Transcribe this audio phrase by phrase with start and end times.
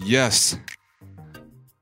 [0.00, 0.54] Yes，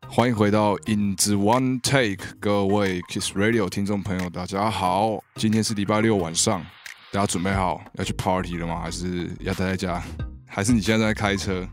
[0.08, 5.22] 欢迎回到影子 One Take，各位 Kiss Radio 听众朋友，大家好。
[5.34, 6.64] 今天是礼拜六晚上，
[7.10, 8.80] 大家准备好要去 Party 了吗？
[8.80, 10.02] 还是要待在家？
[10.46, 11.68] 还是你现在在开车？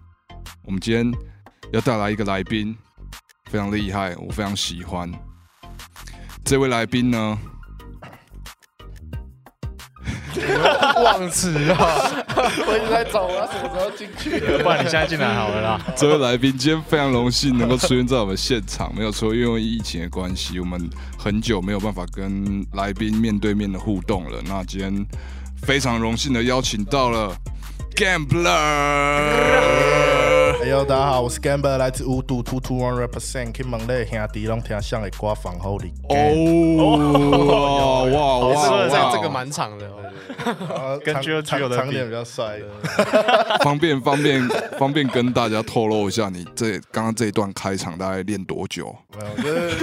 [0.66, 1.12] 我们今天
[1.72, 2.76] 要带来一个来宾，
[3.46, 5.12] 非常厉害，我非常喜欢。
[6.44, 7.40] 这位来宾呢，
[11.04, 11.78] 忘词啊！
[12.68, 14.40] 我一直在找我要什么时候进去。
[14.40, 15.80] 不然你现在进来好了啦。
[15.96, 24.42] 这位来宾今天非常荣幸能够出现在我们现场，没有错，因为疫情的关系，我们很久没有办法跟来宾面对面的互动了。
[24.46, 25.06] 那今天
[25.64, 27.36] 非常荣幸的邀请到了
[27.96, 28.52] Gambler。
[30.72, 35.92] 哎呦，大家好，我是 Gambler，来自五度 Two Two One Represent，去问咧兄弟拢听像的歌房后里。
[36.08, 36.16] 哦，
[36.88, 38.88] 哇哇哇！
[38.88, 39.92] 这样这个蛮长的，
[40.70, 42.58] 呃跟长 Gio 长 Gio 的比长点比较帅。
[43.62, 44.48] 方便方便
[44.80, 48.96] 方便跟大家透露一下，你这刚刚这一段开场大概练多久？
[49.20, 49.76] 没有，就是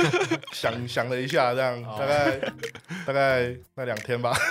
[0.54, 2.40] 想想了一下，这样大概
[3.04, 4.32] 大概那两天吧。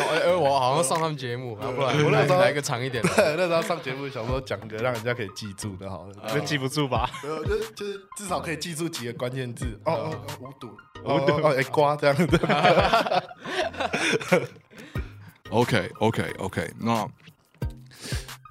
[0.00, 3.36] 哎哎，我好像上他们节目，要不然我那时候来来个长一点的。
[3.36, 7.08] 那时候上节目想说讲个让人家可以记住的，好了，就记不住吧？
[7.22, 9.78] 没有，就是就是至少可以记住几个关键字。
[9.84, 10.68] 哦哦哦，无赌，
[11.04, 12.26] 无赌哦，哎瓜这样子。
[15.50, 17.06] OK OK OK，那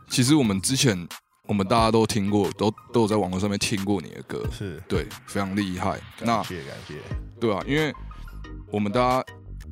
[0.10, 1.08] 其实我们之前
[1.48, 5.98] 我们大家都听过，都都有在网络上面听过你的歌，是，对，非常厉害。
[6.20, 6.96] 那谢谢感谢。
[7.40, 7.94] 对啊，因为
[8.70, 9.24] 我们大家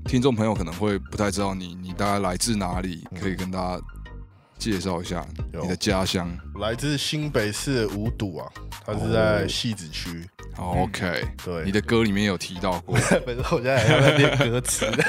[0.05, 3.77] 听众朋友可能会不太知道你，你大概来自哪里，可以跟大家
[4.57, 5.25] 介绍一下
[5.61, 6.29] 你的家乡。
[6.59, 8.49] 来自新北市五堵啊，
[8.85, 10.27] 它是在戏子区。
[10.55, 14.85] 好 OK，对你的歌里面有提到过， 本身，我现在还在练歌词。
[14.89, 15.03] 对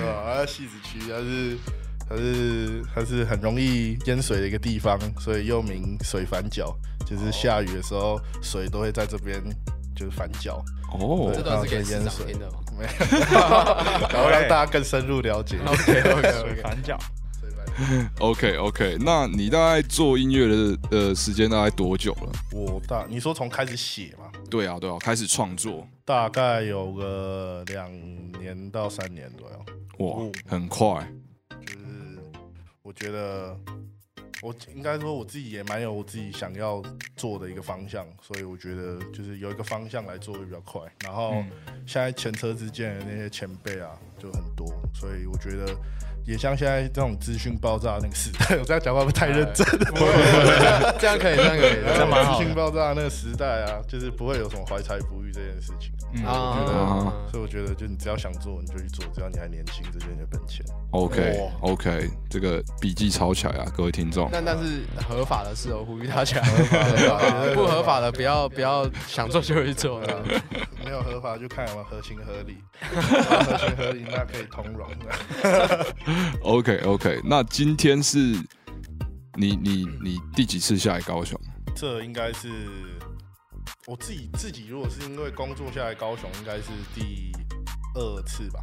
[0.00, 0.22] 吧？
[0.24, 1.58] 它在戏子区，它是
[2.08, 9.38] 它是它是很容易淹水的一个地方，所以又名水反脚，就是下雨的时候水都会在这边
[9.94, 10.64] 就是反脚，
[10.98, 13.38] 哦这段是给市长淹水听的吗没有，
[14.08, 15.58] 然后让大家更深入了解。
[15.66, 16.22] OK OK OK，。
[16.22, 16.98] 反脚，水反脚
[18.20, 22.32] OK OK，那你大概做音乐的呃时间大概多久了？
[22.52, 27.90] 我大你说从开始写嘛，对啊对啊，开始创作，大概有个两
[28.40, 29.64] 年到三年左右。
[29.98, 31.06] 哇，很快。
[31.66, 32.18] 就是
[32.82, 33.56] 我觉得
[34.42, 36.82] 我应该说我自己也蛮有我自己想要
[37.16, 40.80] 做的一个方向，所以我觉得就是有一个方向来做会比较快。
[41.04, 41.50] 然后嗯
[41.86, 45.76] 现在前车之鉴的那些前辈啊就很多，所以我觉得
[46.24, 49.66] 也像现在这种资讯爆炸那个时代， 我这样讲话不太认真？
[50.98, 55.90] 这样可以，这样可以，这样蛮好的资讯爆炸那个时代啊，就是不会有什么怀才不遇这件事情。
[56.14, 60.64] 嗯啊我觉得啊所以我觉得，就你只要想做，你就去做，只要你还年轻，这就是你的本钱。
[60.90, 64.28] OK OK，这个笔记抄起来啊，各位听众。
[64.30, 66.40] 但但是合法的事，我呼吁大家，
[67.54, 70.00] 不合法的不要不要想做就去做。
[70.84, 75.94] 没有合法就看有没有合情合理， 合情合理那可以通融的。
[76.42, 78.18] OK OK，那今天是
[79.34, 81.38] 你你你第几次下来高雄？
[81.74, 82.48] 这应该是
[83.86, 87.32] 我自己自己，如果是因为工作下来高雄，应该是第
[87.94, 88.60] 二次吧。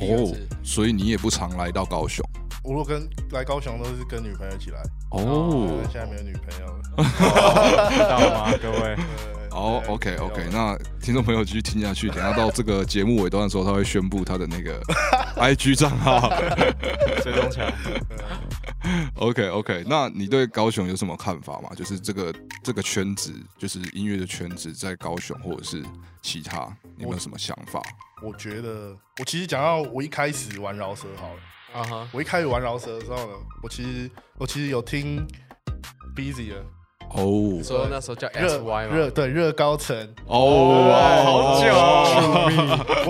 [0.00, 0.34] 哦，
[0.64, 2.24] 所以你也不常来到高雄
[2.64, 5.80] 我如果跟来高雄都是跟女朋友一起来，哦。
[5.90, 6.82] 现在没有女朋友了。
[7.90, 8.96] 知道吗，各位？
[9.56, 14.80] 对哦对，OK OK，那听众朋友继续听下去，等一下到这个节目尾段的时候，他会宣布他的那个
[15.36, 16.30] IG 账号。
[17.22, 17.72] 追踪起来。
[19.16, 21.70] OK OK，那你对高雄有什么看法吗？
[21.74, 25.82] 就是这个这个圈子，就是音乐的圈子，在高雄或者是
[26.22, 26.64] 其他，
[26.96, 27.82] 你有没有什么想法？
[28.22, 31.40] 我觉得我其实讲到我一开始玩饶舌好了。
[31.74, 35.26] 啊哈，我一开始玩饶舌的时候呢，我其实我其实有听
[36.14, 36.64] Busy 的
[37.10, 37.62] 哦。
[37.62, 39.96] 说那时候叫热 SY 嘛，热对热高层，
[40.26, 40.92] 哦，
[41.24, 41.66] 好久。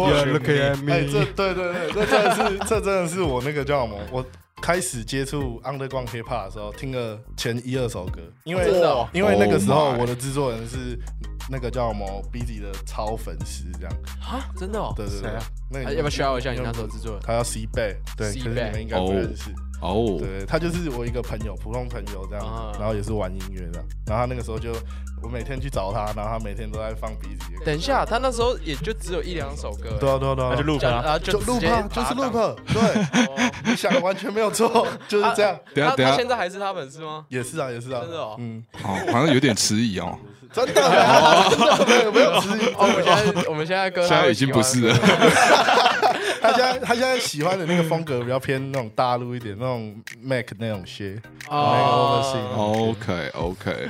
[0.01, 3.99] 我 You're looking at me 哎，这对对对，这真的是 这真的是我那个叫什么？
[4.11, 4.25] 我
[4.63, 9.09] 开始接触 Underground Hip Hop 的时候，听了前一二首歌，因为真的哦。
[9.13, 10.99] 因为那个时候 Oh 我的制作人是
[11.51, 13.93] 那个叫什么 Busy 的超粉丝，这样，
[14.23, 14.93] 啊，真的哦。
[14.97, 15.31] 对对对。
[15.31, 17.21] 啊，那个啊要不要 share 一下你那时候制作人？
[17.23, 19.51] 他叫 C Bay，对，可 C 是你们应该不认识。
[19.81, 23.85] 哦，对，他就是我一个朋友，普通朋友这样，啊然后也是玩音乐的。
[24.07, 24.73] 然后他那个时候就，
[25.23, 27.47] 我每天去找他，然后他每天都在放鼻子。
[27.65, 31.05] 等一下，他那时候也就只有一两首歌，对啊对啊对啊，那就录这样，吧。
[31.05, 33.53] 然后就直接 loop，就是把它 loop，对，当。
[33.67, 35.59] 你想的完全没有错，就是这样。
[35.75, 37.27] 他他等一下等一下，现在还是他粉丝吗？
[37.29, 40.19] 也是啊，也是啊，真的哦嗯，好，好像有点迟疑哦，
[40.53, 42.75] 真的，没有没有质疑。
[42.75, 44.95] 哦，我们现在我们现在歌现在已经不是了。
[46.41, 52.23] 他现在他现在喜欢的那个风格比较偏那种大陆一点，那种 Mac 那种靴，哦
[52.91, 53.89] OK OK，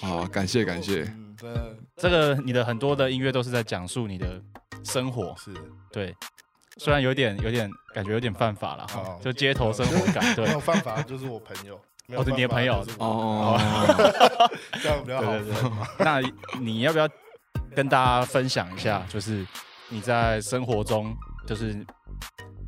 [0.00, 1.02] 好，感谢感谢。
[1.42, 4.40] 嗯，这个你的很多的音乐都是在讲述你的
[4.82, 5.52] 生活，是
[5.92, 6.14] 对，
[6.78, 11.78] 虽然有点有点感觉有点犯法了哈哦，就街头生活感，对没有犯法就是我朋友，
[12.08, 13.58] 哦是你的朋友就是我哦，
[14.82, 15.86] 这样比较好对对分嘛。
[15.98, 16.20] 那
[16.60, 17.08] 你要不要
[17.74, 19.46] 跟大家分享一下，就是
[19.88, 21.14] 你在生活中
[21.46, 21.74] 就是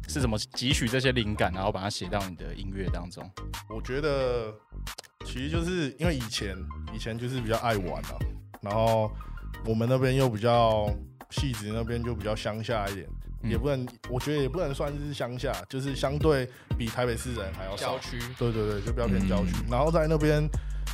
[0.09, 3.29] 是怎么汲取这些灵感，然后把它写到你的音乐当中？
[3.69, 4.53] 我觉得
[5.25, 6.56] 其实就是因为以前
[6.94, 8.17] 以前就是比较爱玩啊，
[8.62, 9.11] 然后
[9.65, 10.88] 我们那边又比较
[11.31, 13.16] 戏子那边就比较乡下一点，嗯
[13.49, 16.49] 也不能我觉得也不能算是乡下，就是相对
[16.79, 17.99] 比台北市人还要少郊。
[17.99, 19.53] 区，对对对，就比较偏郊区。
[19.65, 20.49] 嗯然后在那边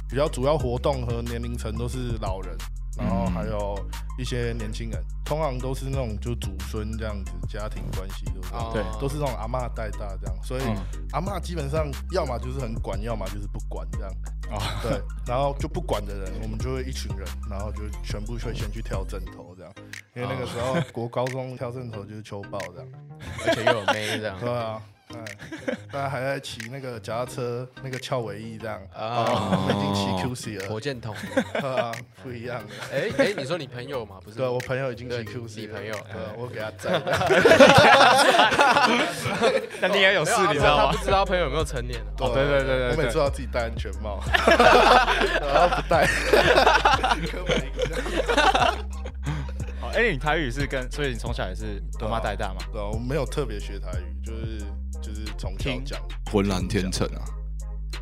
[0.08, 2.56] 比较主要活动和年龄层都是老人，
[2.98, 3.78] 然后还有
[4.18, 8.70] 一些年轻人，通常都是那种就祖孙这样子，家庭关系都是、哦。
[8.72, 10.76] 对都是那种阿嬷带大这样，所以嗯。
[11.12, 14.10] 阿嬷基本上要么就是很管，要么就是不管这样。
[14.50, 19.51] 哦，对，然后就不管的人，我们就会一群人，然后就全部会先去挑枕头
[20.14, 22.88] 因为那个时候国高中跳正头就是秋报这样。
[23.46, 24.82] 而且又有妹这样 对啊，
[25.14, 25.24] 哎，
[25.92, 28.80] 大家还在骑那个脚踏车，那个翘尾翼这样。
[28.94, 31.14] 啊，已经骑 QC 了，火箭筒。
[31.52, 31.92] 对啊，
[32.22, 32.74] 不一样的。
[32.92, 34.16] 哎哎，你说你朋友嘛？
[34.24, 37.00] 不是 对，我朋友已经骑 QC 了你朋友对，我给他载。
[39.80, 41.04] 那你也有事，你知道吗不？
[41.04, 42.10] 知道朋友有没有成年啊？
[42.20, 44.20] 哦对对对对对我每次都要自己戴安全帽，
[45.40, 46.06] 然后不戴，
[47.30, 48.91] 刻板印象。
[49.92, 52.60] 哦哎，你台语是跟，所以你从小也是妈妈带大嘛？
[52.72, 54.58] 对啊，我没有特别学台语，就是
[55.02, 56.00] 就是从小听讲。
[56.30, 57.20] 浑然天成啊！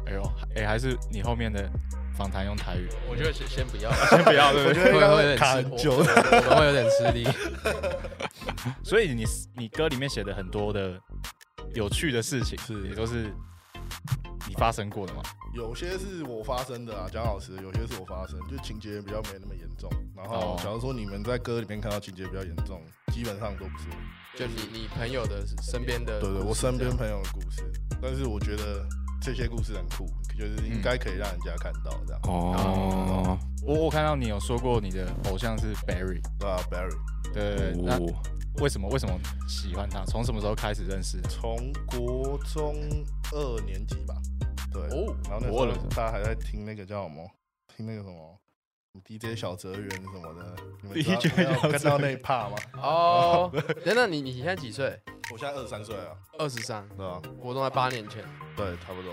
[0.07, 1.69] 哎呦，哎，还是你后面的
[2.17, 2.89] 访谈用台语？
[3.09, 4.93] 我觉得先先不要， 先不要，对不对？
[4.95, 5.93] 我觉得会会有点卡吃很久。
[5.99, 7.29] 我会有点吃力。
[8.85, 9.25] 所以你
[9.57, 10.99] 你歌里面写的很多的
[11.75, 13.33] 有趣的事情，是也都是
[14.49, 15.23] 你发生过的嘛？
[15.53, 19.91] 有些是我发生的啊，蒋老师，有些是我发生，就情节比较没那么严重。
[20.17, 22.81] 然后哦，假如说你们在歌里面看到情节比较严重，
[23.13, 24.39] 基本上都不是我。
[24.39, 27.63] 就你你朋友的身边的对对，我身边朋友的故事，
[28.01, 28.87] 但是我觉得
[29.21, 30.07] 这些故事很酷，
[30.39, 32.23] 就是应该可以让人家看到这样。
[32.25, 33.37] 哦，
[33.67, 36.97] 我我看到你有说过你的偶像是 Barry，对啊，Barry，
[37.35, 38.13] 对对对，那哦
[38.61, 39.19] 为什么为什么
[39.49, 40.05] 喜欢他？
[40.05, 41.29] 从什么时候开始认识的？
[41.29, 41.57] 从
[41.87, 42.77] 国中
[43.33, 44.15] 二年级吧，
[44.73, 47.29] 对，哦然后那时候大家还在听那个叫什么，
[47.77, 48.37] 听那个什么。
[49.05, 52.57] DJ 小泽圆什么的，你们 DJ 小看到那一趴吗？
[52.83, 53.51] 哦。
[53.87, 55.01] 等等，你你现在几岁？
[55.33, 57.23] 我现在二十三岁啊，二十三，对吧？
[57.41, 58.25] 活动在八年前。
[58.57, 59.13] 对，差不多。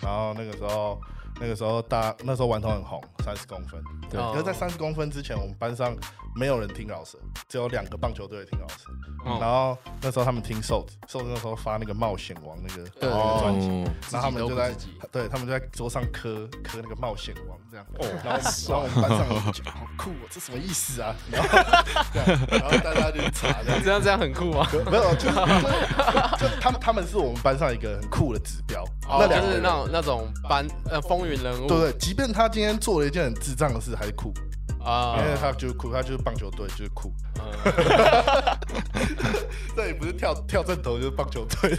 [0.00, 1.00] 然后那个时候，
[1.40, 3.82] 那个时候大那时候顽童很红，三十公分。
[4.10, 5.96] 对哦可是，在三十公分之前，我们班上
[6.36, 7.18] 没有人听老师，
[7.48, 8.74] 只有两个棒球队听老师。
[9.24, 12.84] 哦然后那时候他们听瘦子，瘦子那时候发那个冒险王那个
[13.40, 14.74] 专辑，哦，然后他们就在
[15.12, 17.86] 对他们就在桌上磕磕那个冒险王这样。
[17.98, 21.14] 哦然后然后我们班上人就觉得 好酷哦，这什么意思啊？
[21.30, 21.48] 然后
[22.12, 23.82] 这样，然后大家就去查这样。
[23.82, 24.66] 这样这样很酷吗？
[24.90, 25.34] 没有，就是
[26.38, 28.82] 就就他们他们是我们班上一个很酷的指标。
[29.08, 34.32] 哦，那两个人就是那种那种班呃风云人物，对对，即便他今天做了一件很智障的事，还是酷，
[34.84, 37.10] 啊因为他就是酷，他就是棒球队，就是酷。
[37.38, 37.42] 嗯
[39.74, 41.74] 这也不是跳跳正头，就是棒球队。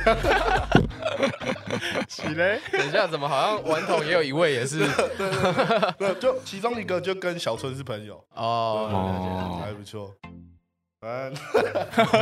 [2.08, 2.60] 起嘞？
[2.72, 4.80] 等一下，怎么好像顽童也有一位也是
[5.98, 10.12] 对，就其中一个就跟小春是朋友，哦，哦还不错。
[11.00, 11.44] 反正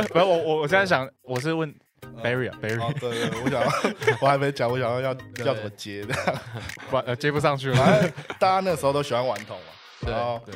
[0.08, 1.74] 不是我我我现在想，我是问
[2.22, 5.10] Barry 啊哦，Barry，对对，我想要，我还没讲，我想要要
[5.44, 6.14] 要怎么接的。
[6.90, 7.76] 不呃接不上去了。
[7.76, 9.64] 反正大家那时候都喜欢顽童嘛，
[10.00, 10.54] 对然后对，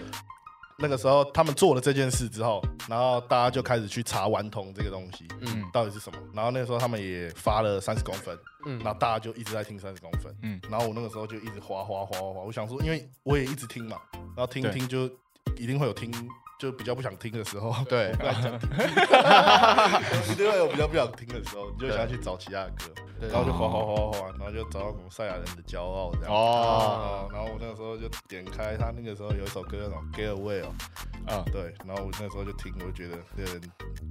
[0.79, 6.19] 那个时候他们做了这件事之后，然后大家就开始去查顽童这个东西嗯到底是什么。
[6.35, 13.97] 然后那个时候他们也发了三十公分，嗯然后大家就一直在听三十公分，嗯然后我那个时候就一直滑滑滑滑滑，我想说，因为我也一直听嘛，
[14.37, 15.07] 然后听听就
[15.57, 16.11] 一定会有听，
[16.59, 18.13] 就比较不想听的时候，对。
[18.13, 18.69] 不，敢讲听，
[20.33, 22.85] 一定会有比较不想听的时候，你就想要去找其他的歌，
[23.21, 23.29] 对。
[23.29, 26.33] 然后就滑滑滑滑滑，然后就找到什么赛亚人的骄傲这样。
[26.33, 30.75] 哦，哦，然后我那个时候就点开他那个时候有一首歌叫什么《Get Away》哦，
[31.27, 33.61] 啊，对，然后我那时候就听，我就觉得这个人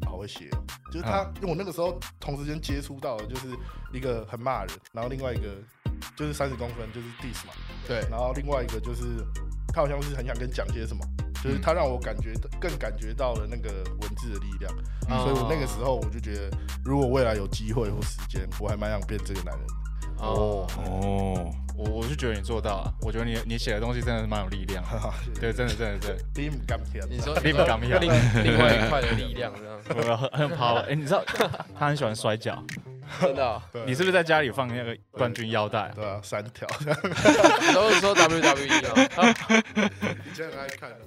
[0.05, 0.61] 好会写哦，
[0.91, 3.47] 就是他，因为我那个时候同时间接触到的就是
[3.91, 5.55] 一个很骂人，然后另外一个
[6.15, 7.53] 就是三十公分就是 diss 嘛，
[7.87, 9.03] 对，然后另外一个就是
[9.73, 11.03] 他好像是很想跟讲些什么，
[11.43, 13.69] 就是他让我感觉更感觉到了那个
[14.01, 14.71] 文字的力量，
[15.09, 19.67] 嗯所以我那个时候我就觉得，如果未来有机会或时间，我还蛮想变这个男人。
[20.17, 24.81] 哦，哦，我我是觉得你做到了，我觉得你你写的东西真的是蛮有力量
[25.39, 28.09] 对，真的真的真的，你唔敢听，你 说你不敢 不要另
[28.41, 29.77] 另外一块的力量这样，
[30.09, 30.79] 我很很 power。
[30.89, 31.21] 哎，你知道
[31.77, 32.63] 他很喜欢摔跤，
[33.19, 35.91] 真的哦，你是不是在家里放那个冠军腰带啊？
[35.93, 36.65] 对啊，三条，
[37.73, 39.33] 都是说 WWE 嘛，啊
[40.31, 40.97] 以前很爱看的，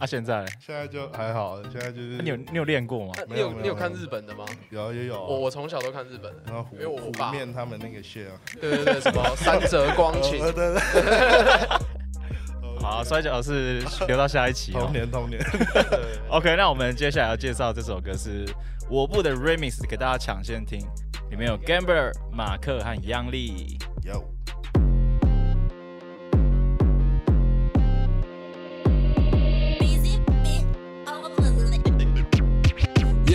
[0.00, 3.12] 啊，现在嘞现在就还好，现在就是啊你有你有练过吗？
[3.28, 4.46] 你有你有看日本的吗？
[4.70, 10.80] 有也有啊，我我从小都看日本的，然后因为我虎爸面他们那个线啊，对对对，什么三折光晴呃，对对，
[12.80, 14.92] 好，摔跤是留到下一期哦童。
[14.92, 15.38] 年童年
[16.30, 18.46] ，OK，那我们接下来要介绍这首歌是
[18.88, 20.80] 我部的 Remix，给大家抢先听，
[21.30, 23.76] 里面有 Gambler、马克和央丽。
[24.02, 24.24] 有。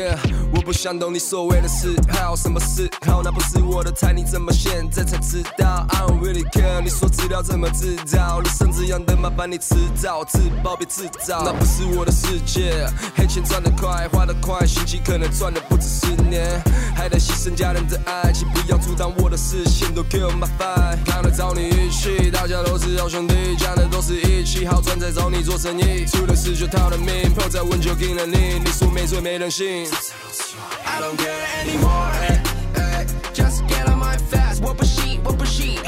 [0.06, 0.20] Yeah，
[0.54, 3.22] 我不想懂你所谓的嗜好，什么嗜好？
[3.24, 8.40] 那不是我的菜，你怎么现在才知道？I don't really care，你说资料怎么制造？
[8.40, 12.90] 路上这样的麻烦你迟早自爆别制造，那不是我的世界。
[13.16, 16.60] 黑钱赚得快，花得快，心机可能赚的不止十年，
[16.96, 20.98] 还得牺牲家人的爱，请不要阻挡我的视线，都 kill my vibe。
[21.06, 29.88] 看得着你语气，大家都是好兄弟，讲的都是义气，好赚再找你做生意，出了事就逃了命，朋友再问就给了你，你说没罪没人信。
[30.86, 32.12] I don't care anymore.
[32.30, 32.40] eh,
[32.76, 34.62] eh, Just get on my fast.
[34.64, 35.80] 我不信，我不信。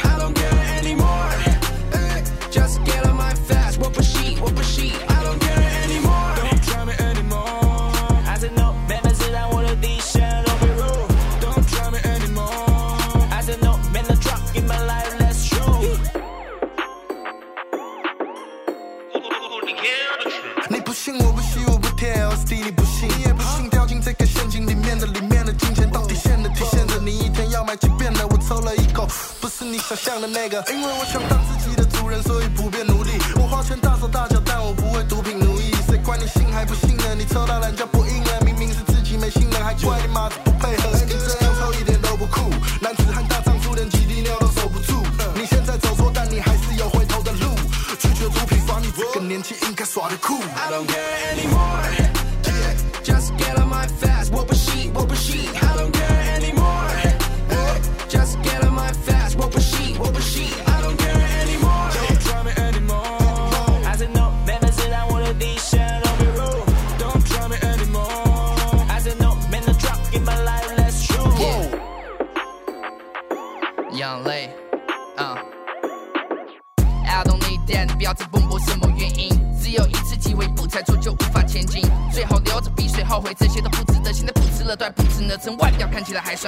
[29.58, 33.18] 是你想象的那个，因为我想当自己的主人，所以不变奴隶。
[33.42, 35.74] 我花钱大手大脚，但我不为毒品奴役。
[35.88, 37.16] 谁管你信还不信呢？
[37.18, 40.92] 你抽到人家不应了，明明是自己没信任，还怪你妈子不配合。
[40.94, 45.02] 你这样抽一点都不酷，男子汉大丈夫连几滴尿都守不住。
[45.34, 47.56] 你现在走错，但你还是有回头的路。
[47.98, 50.36] 拒绝毒品耍你这个年纪应该耍的酷。
[50.36, 52.07] I don't care anymore.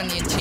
[0.08, 0.39] 表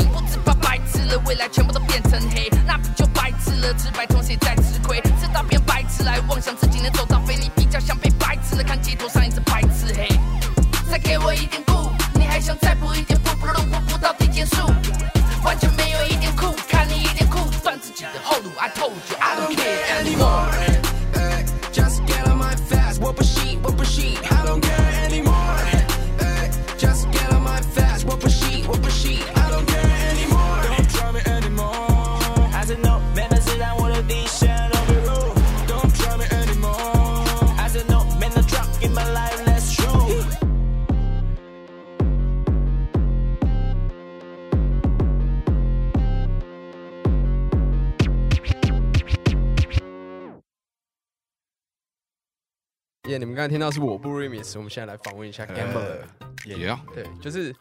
[53.49, 55.99] 听到是我不 remix，我们现在来访问一下 Gambler。
[56.45, 57.55] 也要对，就是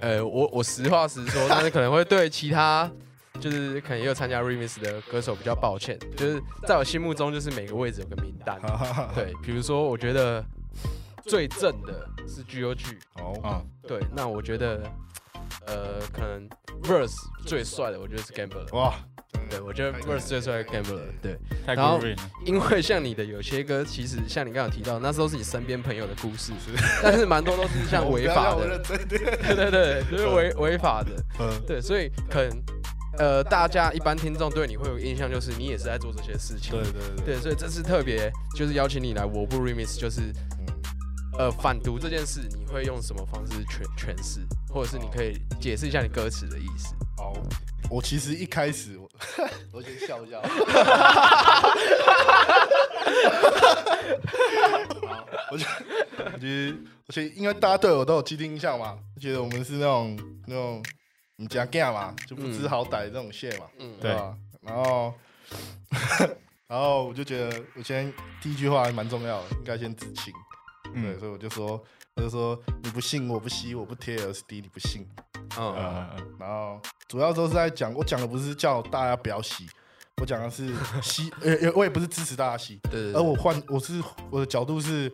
[0.00, 2.90] 呃，我我实话实说，但是可能会对其他
[3.40, 8.60] 就是可能也有参加 remix 的歌手比较抱歉，就是在我心目中，就是每个位置有个名单。
[9.14, 10.44] 对，比如说我觉得
[11.22, 14.82] 最正的是 G O G，哦，嗯，对，那我觉得
[15.66, 16.48] 呃，可能
[16.82, 17.14] verse
[17.46, 18.74] 最帅的，我觉得是 Gambler。
[18.76, 18.94] 哇，
[19.50, 21.00] 对，我觉得 verse 最帅的 Gambler。
[21.22, 22.00] 对，太然后。
[22.44, 26.52] 因为像你的有些歌，其实像你刚刚提到，那时候是你身边朋友的故事，
[27.02, 28.78] 但是蛮多都是像违法的。
[28.88, 32.50] 对对对，就是违违法的，嗯，对，所以可能
[33.18, 40.20] 呃，大家一般听众对你会有印象，就是你也是在做这些事情，对对对，对，所以这次特别就是邀请你来我不 remix，就是
[40.58, 40.66] 嗯
[41.38, 44.40] 呃反毒这件事，你会用什么方式诠诠释，
[44.72, 46.94] 或者是你可以解释一下你歌词的意思？
[47.16, 47.32] 好，
[47.90, 48.97] 我其实一开始
[49.72, 50.40] 我 我先笑一下。
[50.42, 51.68] 好
[55.50, 55.70] 我觉得，
[56.32, 60.82] 我觉得，我觉得，因为大家对我都有既定印象嘛，觉得我们是那种那种
[61.36, 64.36] 你家 gay 嘛，就不知好歹这种蟹嘛，嗯，对吧？
[64.60, 65.14] 然后，
[66.66, 70.32] 然后我就觉得，我先第一句话还蛮重要的，应该先知情。
[70.84, 71.82] 对，嗯，所以我就说，
[72.16, 75.06] 我就说你不信我不吸，我不贴 LSD，你不信。
[75.56, 79.66] 嗯，呃，然后主要都是在讲，我讲的不是叫大家不要吸，
[80.20, 85.10] 我讲的是吸，呃，呃我也不是支持大家吸，对而我换我是我的角度是，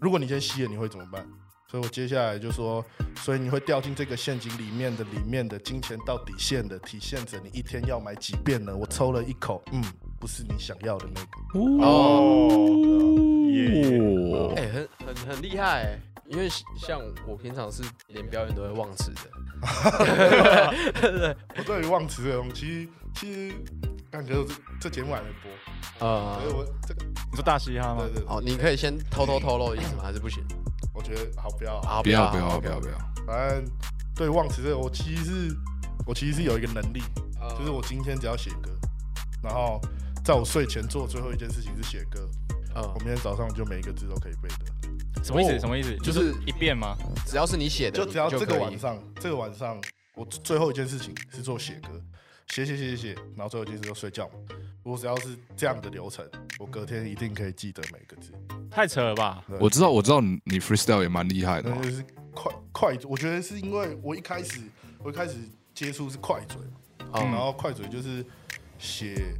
[0.00, 1.26] 如果你先吸了，你会怎么办？
[1.70, 2.84] 所以我接下来就说，
[3.18, 8.76] 所以你会掉进这个陷阱里面的里面的金钱到底线的，体现着你一天要买几遍呢？
[8.76, 9.80] 我抽了一口，嗯，
[10.18, 11.84] 不是你想要的那个。
[11.84, 12.48] 哦。
[13.50, 14.00] 耶
[14.56, 15.98] 哎、很很很厉害、欸，
[16.30, 19.28] 因为像我平常是连表演都会忘词的，
[21.58, 23.52] 我对于忘词这种，其实其实
[24.12, 25.50] 感觉这这节目还没播，
[26.06, 28.14] 呃所以，我这个你说大嘻哈吗对？
[28.14, 30.04] 对，对好，你可以先偷偷透露意思吗？
[30.04, 30.40] 还是不行？
[30.94, 32.96] 我觉得好不要，好，不要不好要不要不要，
[33.26, 33.64] 反正
[34.14, 35.56] 对忘词这个，我其实是
[36.06, 37.02] 我其实是有一个能力，
[37.40, 38.70] 呃就是我今天只要写歌，
[39.42, 39.80] 然后
[40.24, 42.20] 在我睡前做的最后一件事情是写歌，
[42.76, 44.79] 嗯我，明天早上就每一个字都可以背的。
[45.22, 45.52] 什么意思？
[45.52, 45.96] 哦什么意思？
[45.98, 46.96] 就就是是一遍吗？
[47.26, 49.80] 只要是你写的，就只要这个晚上，这个晚上
[50.14, 52.00] 我最后一件事情是做写歌，
[52.48, 54.30] 写写写写写，然后最后一件事就睡觉。
[54.82, 56.26] 我只要是这样的流程，
[56.58, 58.32] 我隔天一定可以记得每个字。
[58.70, 59.44] 太扯了吧！
[59.60, 64.60] 我知道我知道你你 freestyle 也蛮厉害的，那就是快快，我觉得是因为我一开始
[65.02, 65.34] 我一开始
[65.74, 66.56] 接触是快嘴，
[67.12, 68.24] 嗯然后快嘴就是
[68.78, 69.34] 写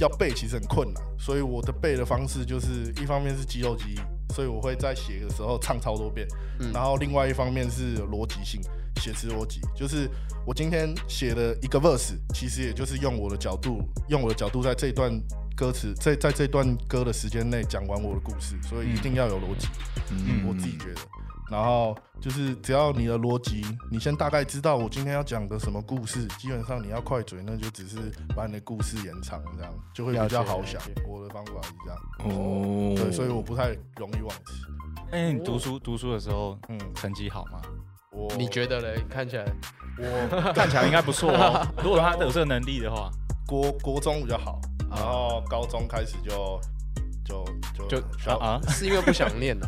[0.00, 6.26] 要背其实很困难，所以我的背的方式就是一方面是肌肉记忆，所以我会在写的时候唱超多遍，
[6.58, 8.60] 嗯然后另外一方面是逻辑性，
[8.96, 10.08] 写词逻辑，就是
[10.46, 15.12] 我今天写的一个 verse，其实也就是用我的角度，用我的角度在这段
[15.54, 19.68] 歌词在在这段歌的时间内讲完我的故事，所以一定要有逻辑。
[20.10, 21.00] 嗯我自己觉得。
[21.50, 27.96] 然后就是只要你的逻辑，你先大概知道我今天要讲的什么故事，基本上你要快嘴，那就只是
[28.36, 30.80] 把你的故事延长，这样就会比较好想。
[31.08, 31.98] 我的方法是这样，
[32.38, 34.52] 哦，对，所以我不太容易忘记。
[35.10, 37.60] 哎，你读书读书的时候嗯，成绩好吗？
[38.12, 39.04] 我你觉得嘞？
[39.08, 39.44] 看起来
[39.98, 41.66] 我看起来应该不错哦。
[41.82, 43.10] 如果他有这个能力的话，
[43.46, 46.60] 国国中比较好，啊然后高中开始就
[47.24, 49.58] 就就就小啊， 是因为不想念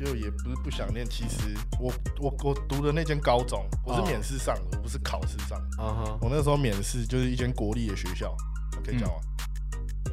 [0.00, 4.04] 呐、就也不是不想念，其实我我我读的那间高中，我是哦。
[4.06, 5.58] 免试上的，我不是考试上。
[5.58, 6.18] 的。
[6.20, 8.34] 我那时候免试就是一间国立的学校，
[8.76, 9.14] 我可以讲吗？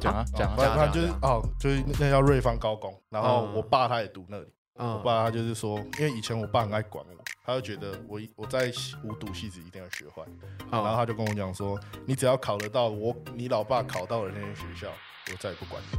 [0.00, 3.54] 讲啊讲讲就是哦，就是那叫瑞芳高工，然后嗯。
[3.54, 8.70] 我爸他也读那里，我嗯，爸他就是说，因为以前我爸很爱管我，他就觉得我一我在
[9.04, 10.22] 无读戏子一定要学坏，
[10.70, 14.88] 然后啊，他就跟我讲说，你只要考得到我你老爸考到的那间学校，
[15.30, 15.98] 我再也不管你。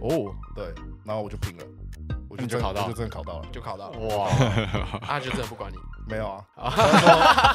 [0.00, 0.72] 哦，对，
[1.04, 1.64] 然后我就拼了，
[2.38, 4.28] 你就考到我就真的考到了，就考到了，哇，
[5.08, 5.76] 阿，就真的不管你，
[6.08, 6.44] 没有啊？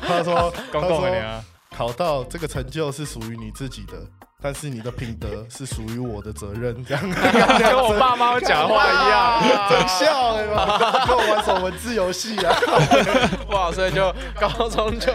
[0.01, 1.43] 他说公 他说共的啊，
[1.75, 3.93] 考到这个成就是属于你自己的，
[4.41, 7.09] 但是你的品德是属于我的责任， 这样。
[7.09, 9.69] 跟我爸妈讲话一样。
[9.69, 12.55] 真笑哎、欸，跟我玩什么文字游戏啊？
[13.49, 15.11] 哇，所以就高中就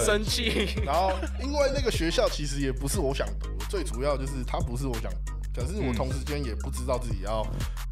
[0.00, 7.44] 生气，然后因为那个学校其实也不是我想读，最主要就是它不是我想读，可是我同时间也不知道自己要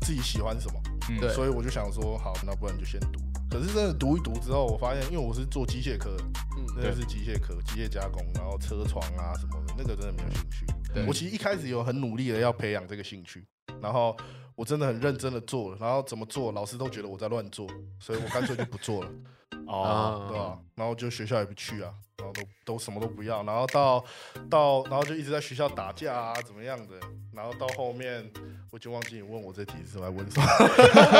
[0.02, 3.20] 自己喜欢什么，嗯对所以我就想说，好，那不然就先读。
[3.50, 6.16] 可是真的读一读之后，我发现，因为我是做机械科，
[6.56, 10.66] 嗯，真的是机械科、机械加工，然后车床啊什么的，那个真的没有兴趣。
[11.06, 13.46] 我其实一开始有很努力的要培养这个兴趣，
[13.80, 14.16] 然后
[14.54, 17.68] 我真的很认真的做，然后怎么做，老师都觉得我在乱做，
[18.00, 19.10] 所以我干脆就不做了。
[19.66, 24.04] 哦，对啊、然后就学校也不去啊，然后都都什么都不要，然后到
[24.48, 26.94] 到然后就一直在学校打架啊，怎么样的，
[27.32, 28.30] 然后到后面
[28.70, 30.46] 我就忘记你问我这题是来问什么。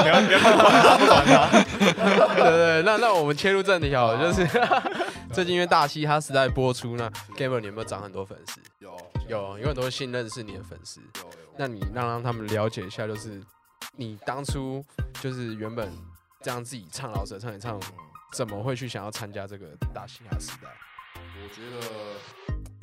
[0.03, 1.65] 不要不要管他，不管他。
[2.35, 4.47] 对对对，那那我们切入正题好了，就是
[5.33, 8.61] 最近因为大嘻哈时代播出，那 Gamer 你有没有涨很多粉丝？
[8.79, 8.97] 有
[9.29, 13.43] 有，有很多信任是你的粉丝，有有，那你让让他们了解一下，就是
[13.97, 14.85] 你当初
[15.21, 15.91] 就是原本
[16.43, 17.81] 这样自己唱老舍唱一唱，
[18.33, 20.69] 怎么会去想要参加这个大嘻哈时代？
[21.43, 21.95] 我觉得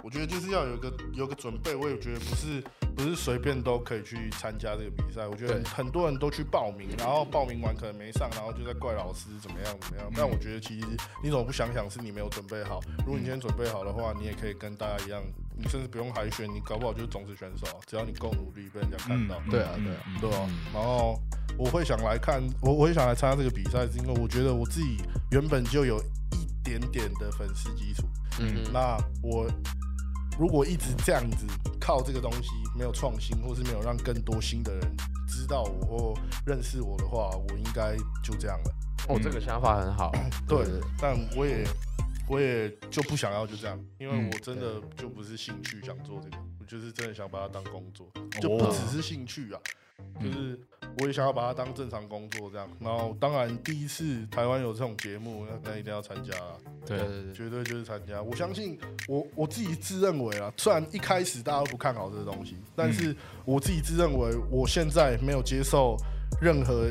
[0.03, 2.63] 我觉得就是要有个有个准备，我也觉得不是
[2.95, 5.27] 不是随便都可以去参加这个比赛。
[5.27, 10.11] 我觉得很多人都去报名，然后报名完可能没上，然后就在怪老师怎么样怎么样。
[10.15, 10.87] 但我觉得其实
[11.23, 12.79] 你怎么不想想是你没有准备好？
[12.99, 15.23] 如果你今天准备好的话，你也可以跟大家一样，
[15.57, 19.39] 你甚至不用海选，你搞不好就是种子选手啊，只要你够努力，被人家看到。
[19.49, 21.19] 对啊对啊对啊，然后
[21.57, 24.97] 我会想来看，我我会想来参加这个比赛，是因为我觉得我自己
[25.31, 25.99] 原本就有
[26.31, 28.07] 一点点的粉丝基础。
[28.39, 29.47] 嗯，那我
[30.39, 31.45] 如果一直这样子
[31.79, 36.13] 靠这个东西没有创新，或是没有让更多新的人知道我或
[36.45, 38.75] 认识我的话，我应该就这样了。
[39.09, 40.11] 哦，这个想法很好，
[40.47, 40.65] 对，
[40.99, 41.63] 但我也
[42.27, 48.07] 我也就不想要就这样，因为嗯我真的就不是兴趣想做这个，我就是真的想把它当工作，
[48.41, 49.59] 就不只是兴趣啊，
[50.21, 50.59] 就是
[50.99, 52.69] 我也想要把它当正常工作这样。
[52.79, 56.55] 然后当然第一次台湾有这种节目，那那一定要参加啊，
[56.85, 58.21] 对对对，绝对就是参加。
[58.21, 65.97] 我相信我我自己自认为啊，虽然一开始大家都不看好这个东西，但是我自己自认为我现在没有接受
[66.41, 66.89] 任何，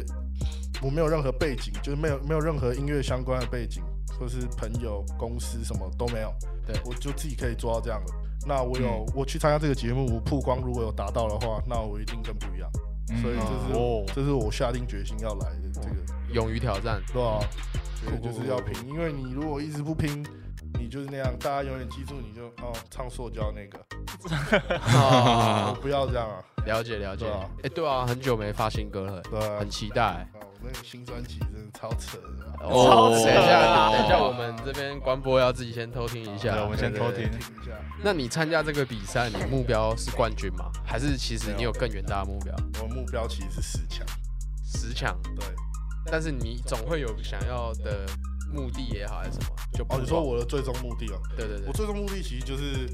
[0.82, 3.82] 我没有任何背景，就是没有没有任何音乐相关的背景，
[4.22, 6.32] 或是朋友、公司什么都没有。
[6.64, 8.14] 对我就自己可以做到这样的。
[8.46, 12.70] 那我有、我去参加这个节目，我曝光如果有达到的话，那我一定更不一样。
[13.20, 15.96] 所以这是、哦这是我下定决心要来的这个。
[16.32, 17.40] 勇于挑战，对啊，
[18.00, 20.24] 所以就是要拼，因为你如果一直不拼，
[20.78, 23.78] 你就是那样，大家永远记住你就哦唱塑胶那个，
[24.96, 27.26] 啊不要这样啊，了解了解。
[27.26, 30.26] 对啊哎，对啊，很久没发新歌了，对啊很，期待。
[30.34, 32.44] 哦，那个新专辑真的超扯的。
[32.46, 36.52] 啊，哦，等一下，哦等一下，我们这边官播要自己先偷听一下。
[36.54, 37.24] 对我们先偷听。
[37.24, 37.72] 一下，
[38.02, 40.70] 那你参加这个比赛，你目标是冠军吗？
[40.84, 42.54] 还是其实你有更远大的目标？
[42.80, 44.06] 我目标其实是十强，
[44.64, 45.44] 十强，对，
[46.06, 48.06] 但是你总会有想要的
[48.52, 49.48] 目的也好，还是什么？
[49.72, 52.88] 就哦，你说我的最终目的哦，对对对，我最终目的其实就是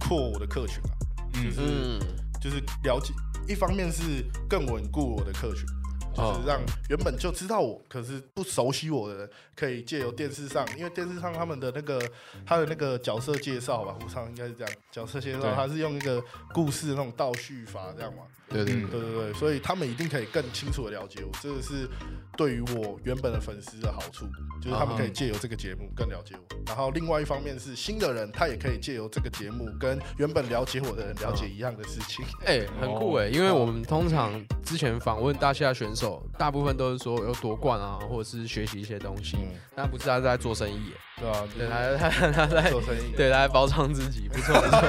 [0.00, 0.94] 扩我的客群啊，
[1.34, 2.00] 就是嗯，
[2.40, 3.12] 就是了解，
[3.46, 5.81] 一方面是更稳固我的客群，哦
[6.14, 12.00] 就是让原本就知道我，可是不熟悉我的人，可以借由电视上，因为电视上他们的那个
[12.46, 16.22] 他的那个角色介绍吧，我上应该是这样，角色介绍他是用一个
[16.52, 18.22] 故事的那种倒叙法这样嘛，
[18.52, 18.90] 对对嗯。
[18.90, 21.88] 对对对，所以他们一定可以更清楚的了解我，这个是
[22.36, 24.26] 对于我原本的粉丝的好处，
[24.60, 26.56] 就是他们可以借由这个节目更了解我。
[26.66, 32.24] 然后另外一方面是新的人，他也可以借由这个节目跟原本了解我的人了解一样的事情。
[32.46, 34.32] 哎、很酷哎、因为我们通常
[34.64, 44.80] 之前访问大虾选手，大部分都是说要夺冠啊，或者是学习一些东西，嗯，但不是他在做生意耶，对啊，对，他他他在做生意，对他在包装自己，不错不错。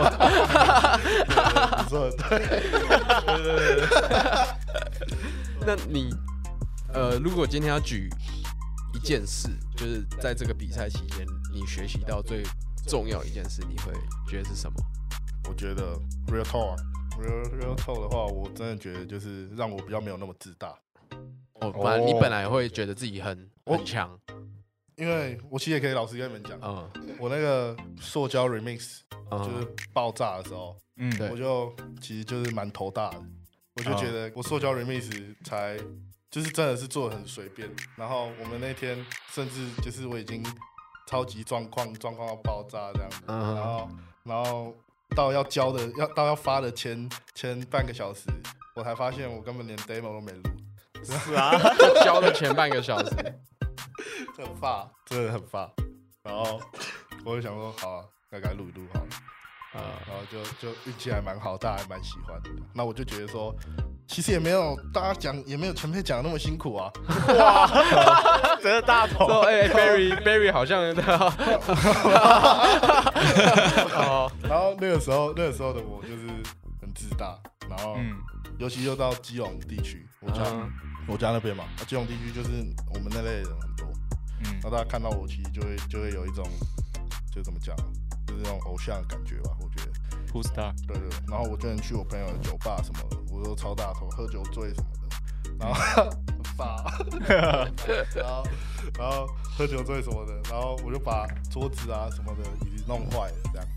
[1.77, 2.39] 不错，对
[3.43, 3.85] 对对，
[5.65, 6.09] 那你
[6.91, 8.09] 呃，如果今天要举
[8.95, 12.43] 一件事，就是在这个比赛期间，你学习到最
[12.87, 13.93] 重要一件事，你会
[14.27, 14.75] 觉得是什么？
[15.47, 15.95] 我觉得
[16.31, 16.75] real talk 啊
[17.19, 20.73] real real talk 的话，我真的觉得就是让我比较没有那么自大，
[21.59, 24.09] 哦，本来你本来会觉得自己很我很强，
[24.95, 26.91] 因为我其实也可以老实跟你们讲，嗯。
[27.19, 28.99] 我那个塑胶 remix
[29.31, 30.75] 就是嗯，爆炸的时候。
[30.97, 31.29] 嗯，对。
[31.29, 33.21] 我就其实就是蛮头大的，
[33.75, 35.77] 我就觉得我塑胶 remix 才
[36.29, 40.43] 就是真的是做的很随便，然后我们那天甚至就是我已经
[41.07, 43.55] 超级状况状况要爆炸这样子，嗯。
[43.55, 43.89] 然后
[44.23, 44.75] 然后
[45.15, 48.21] 到要交的要到要发的前前半个小时，
[48.75, 50.43] 我才发现我根本连 demo 都没录，
[51.03, 53.15] 是啊，就教了前半个小时，
[54.37, 55.69] 很发，真的很发，
[56.23, 56.59] 然后
[57.25, 59.09] 我就想说好啊，那该录一录好了。
[59.75, 62.49] 呃，然后就就运气还蛮好，大家还蛮喜欢的。
[62.75, 63.51] 那我就觉得说，
[64.07, 66.91] 其实也没有大家讲，也没有前辈讲的那么辛苦啊。
[68.61, 69.25] 真的大头。
[69.27, 70.79] 说哎， Barry Barry 好像
[73.95, 76.27] 哦，然后那个时候，那个时候的我就是
[76.79, 77.35] 很自大，
[77.67, 78.15] 然后嗯，
[78.59, 80.69] 尤其又到基隆地区，我就、嗯
[81.07, 82.49] 我家那边嘛，基隆地区就是
[82.93, 83.87] 我们那类人很多，
[84.45, 86.47] 嗯然后大家看到我，其实就会就会有一种，
[87.31, 87.83] 就怎么讲啊，
[88.25, 89.91] 就是那种偶像的感觉吧，我觉得。
[90.31, 90.73] ，Who star？
[90.87, 96.09] 对对，对然后我就能去我朋友的酒吧什么的，我都超大头，喝酒醉什么的，然后
[96.53, 96.83] 很发，
[98.15, 98.43] 然 后
[98.99, 103.67] 然后喝酒醉什么的，然后我就把桌子啊什么的椅子弄坏了这样，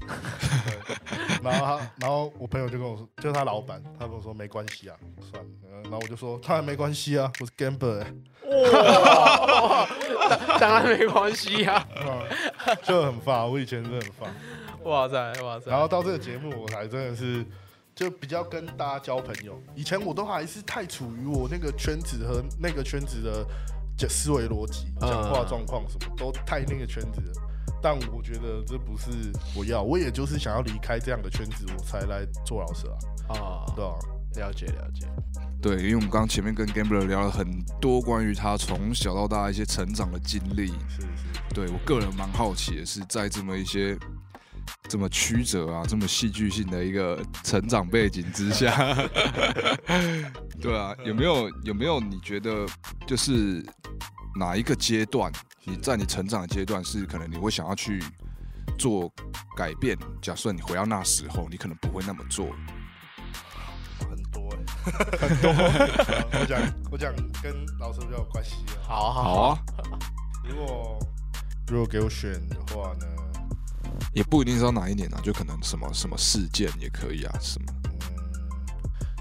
[0.87, 0.95] 对，
[1.43, 4.97] 然后他然后我朋友就跟我说，就是他老板，他跟我说没关系啊，
[5.31, 5.49] 算了，
[5.85, 8.13] 然后我就说当然没关系啊，我是 gambler，、欸、
[10.59, 12.23] 当然没关系啊，嗯
[12.83, 14.27] 就很发，我以前真的很发。
[14.89, 17.45] 哇塞哇塞，然后到这个节目，我才真的是
[17.97, 19.59] 就比较跟大家交朋友。
[19.75, 23.47] 以前我都还是太处于我那个圈子和那个圈子的
[23.97, 27.33] 讲思维逻辑、嗯讲话状况什么都太那个圈子了。
[27.83, 32.87] 但我觉得这不是我要，我也就是想要离开这样的圈子，我才来做老师
[33.29, 33.95] 啊，啊，对吧、
[34.37, 35.07] 了解了解，
[35.63, 37.47] 对，因为我们刚刚前面跟 Gambler 聊了很
[37.81, 40.69] 多关于他从小到大一些成长的经历。
[40.89, 43.97] 是是，对我个人蛮好奇的是，在这么一些
[44.89, 48.75] 这么曲折啊、这么戏剧性的一个成长背景之下，
[50.61, 52.67] 对啊，有没有有没有你觉得
[53.07, 53.65] 就是
[54.39, 55.33] 哪一个阶段，
[55.65, 58.03] 你在你成长的阶段是可能你会想要去
[58.79, 59.13] 做
[59.57, 59.97] 改变？
[60.21, 62.47] 假设你回到那时候，你可能不会那么做。
[63.99, 64.59] 很多哎、
[65.19, 65.51] 很多。
[66.39, 66.61] 我讲
[66.93, 68.87] 我讲跟老师比较有关系啊。
[68.87, 69.59] 好好好啊，
[70.45, 70.99] 如果
[71.69, 73.07] 如果给我选的话呢，
[74.17, 77.67] 也不一定知道哪一年啊，就可能什么什么事件也可以啊，什么。
[77.85, 77.91] 嗯，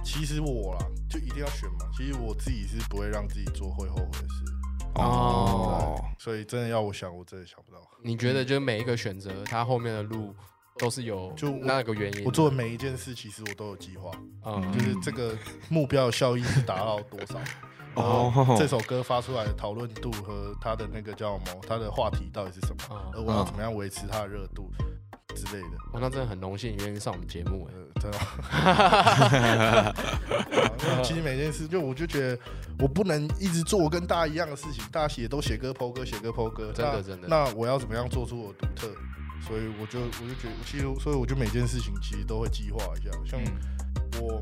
[0.05, 1.79] 其实我啦，就一定要选嘛。
[1.97, 4.45] 其实我自己是不会让自己做会后悔的事，
[4.93, 7.81] 哦，所以真的要我想，我真的想不到。
[8.01, 10.33] 你觉得就是每一个选择，它后面的路
[10.77, 12.23] 都是有就那个原因的？
[12.25, 14.09] 我做每一件事，其实我都有计划，
[14.45, 17.37] 嗯就是这个目标的效益是达到多少。
[17.95, 24.71] 然后哦这首歌发出来的讨论度和它的那个叫什么，它的话题到底是什么，嗯而我要怎么样维持它的热度
[25.35, 25.77] 之类的。
[25.93, 27.73] 哦，那真的很荣幸你愿意上我们节目哎。
[27.75, 29.95] 呃，真的。
[31.03, 32.37] 其实每件事，就我就觉得
[32.79, 38.87] 我不能一直做跟大家一样的事情，大家也都写歌、剖歌、写歌、剖歌，那真的真的那我要怎么样做出我独特？
[39.41, 43.09] 所以我就我就觉得，其实所以我就每件事情其实都会计划一下。
[43.25, 43.39] 像
[44.21, 44.41] 我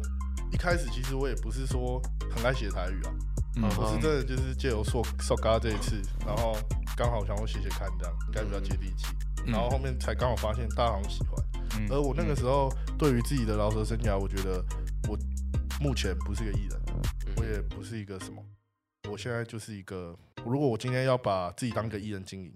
[0.51, 2.01] 一开始其实我也不是说
[2.35, 3.11] 很爱写台语啊，
[3.55, 6.55] 嗯我是真的就是借由硕硕嘎这一次，然后
[6.97, 9.07] 刚好想我写写看，这样应该比较接地气。
[9.45, 11.45] 嗯然后后面才刚好发现大家好像喜欢。
[11.77, 14.63] 嗯而我那个时候对于自己的饶舌生涯，我觉得
[15.09, 15.17] 我
[15.81, 16.79] 目前不是一个艺人，
[17.37, 18.41] 我也不是一个什么，
[19.11, 22.53] 我现在就是一个，如果我今天要把自己当个艺人经营，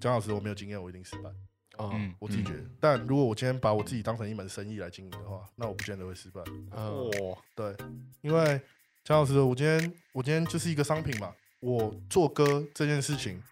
[0.00, 1.30] 蒋老师我没有经验，我一定失败。
[1.76, 6.42] 啊，嗯我自己觉得，但如果我今天把我自己当成一门生意来经营的话，那我不见得会失败。
[6.72, 7.08] 嗯
[7.54, 7.76] 对，
[8.22, 8.60] 因为
[9.08, 13.42] 姜老师，我今天我今天就是一个商品嘛，我做歌这件事情，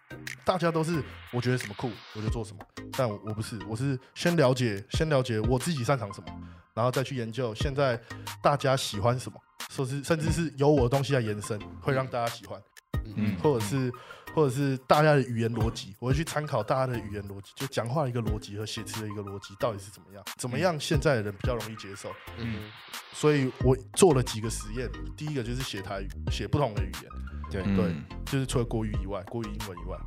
[0.44, 2.58] 大家都是我觉得什么酷我就做什么，
[2.92, 6.26] 但我我不是，我是先了解先了解我自己擅长什么，
[6.74, 7.98] 然后再去研究现在
[8.42, 9.40] 大家喜欢什么，
[9.70, 12.60] 甚至甚至是由我的东西来延伸，会让大家喜欢，
[13.16, 13.34] 嗯。
[13.42, 13.90] 或者是
[14.36, 22.12] 或者是大家的语言逻辑，我会去参考大家的语言逻辑，就讲话的一个逻辑和写词的一个逻辑到底是怎么样，怎么样现在的人比较容易接受。
[22.36, 22.70] 嗯。
[23.14, 27.10] 所以我做了几个实验，第一个就是写台语，写不同的语言，
[27.50, 27.62] 对。
[27.64, 27.76] 嗯。
[27.76, 27.94] 对，
[28.26, 29.98] 就是除了国语以外，国语、英文以外，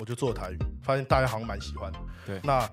[0.00, 1.92] 我就做了台语，发现大家好像蛮喜欢。
[1.92, 1.98] 的。
[2.24, 2.40] 对。
[2.42, 2.66] 那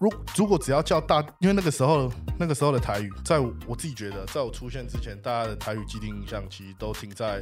[0.00, 7.40] 如如果只要叫大，因为那个时候那个时候的台语，在我我自己觉得，在我出现之前，大家的台语既定印象其实都停在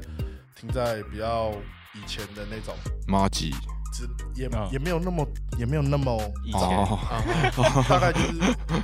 [0.54, 1.54] 停在比较
[2.02, 2.74] 以前的那种，
[3.06, 3.54] 马吉。
[3.92, 4.68] 只也、嗯。
[4.70, 5.26] 也没有那么
[5.58, 6.60] 也没有那么以前。
[7.88, 8.34] 大概就是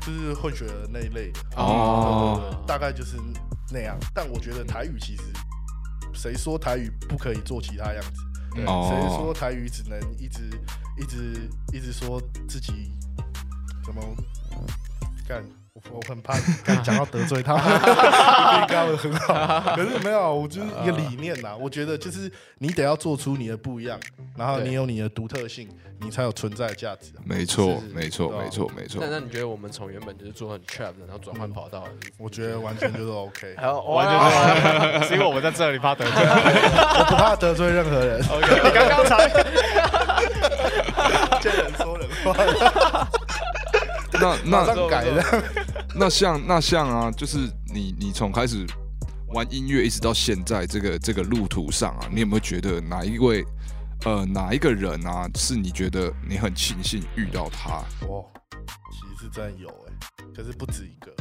[0.01, 1.31] 就是混血儿那一类。
[1.31, 3.17] 的哦对对对大概就是
[3.71, 3.97] 那样。
[4.15, 5.23] 但我觉得台语其实，
[6.15, 8.23] 谁说台语不可以做其他样子？
[8.55, 8.65] 对。
[8.65, 8.89] 哦。
[8.91, 10.41] 谁说台语只能一直
[10.99, 12.91] 一直一直说自己
[13.85, 14.03] 怎么
[15.29, 15.45] 干？
[15.91, 21.57] 我我很怕干讲到得罪他们， 明明刚刚很好，可是没有，我就是一个理念呐。
[21.57, 23.99] 我觉得就是你得要做出你的不一样，
[24.37, 25.69] 然后你有你的独特性，
[26.01, 27.23] 你才有存在的价值啊。
[27.25, 31.85] 没错没错没错没错那，那你觉得我们从原本就是做很 trap 的，然后转换跑道，
[32.19, 36.13] 我觉得完全就是 OK， 还有完全是，是因为我们在这里怕得罪。
[36.25, 38.21] 我不怕得罪任何人。
[38.31, 39.29] OK，你刚刚才
[41.41, 42.35] 见人说人话，
[44.13, 45.23] 那马那上改的。
[45.97, 47.39] 那像那像啊，就是
[47.73, 48.67] 你你从开始
[49.29, 53.45] 玩音乐一直到现在这个这个路途上啊，你有没有觉得哪一位
[54.05, 57.85] 呃哪一个人啊，是你觉得你很庆幸遇到他？
[58.07, 58.25] 哦，
[58.93, 59.93] 其实是真的有哎、
[60.35, 61.15] 可是不止一个，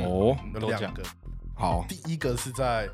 [0.00, 1.02] 哦，有两个。
[1.56, 2.88] 好，第一个是在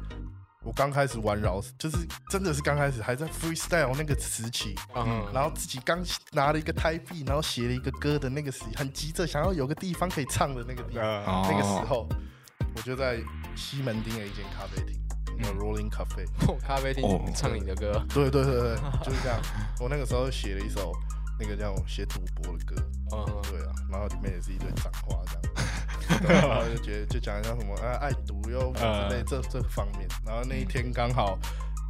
[0.67, 1.97] 我刚开始玩饶，就是
[2.29, 5.25] 真的是刚开始还在 freestyle 那个时期，嗯。
[5.33, 12.09] 然后自己刚拿了一个胎币，然后写了一个歌的那个时，很急着想要有个地方可以唱的那个地方，呃那个时候，
[12.75, 13.19] 我就在
[13.55, 15.01] 西门町的一间咖啡厅，
[15.41, 16.27] 叫 Rolling Cafe。
[16.67, 19.41] 咖啡厅哦唱你的歌，对对对对，就是这样。
[19.79, 20.93] 我那个时候写了一首
[21.39, 22.75] 那个叫写赌博的歌，
[23.13, 23.25] 嗯。
[23.49, 25.63] 对啊，然后里面也是一堆脏话这样，对
[26.29, 30.09] 然后就觉得就讲一下什么啊爱读又之类这这方面。
[30.25, 31.39] 然后那一天刚好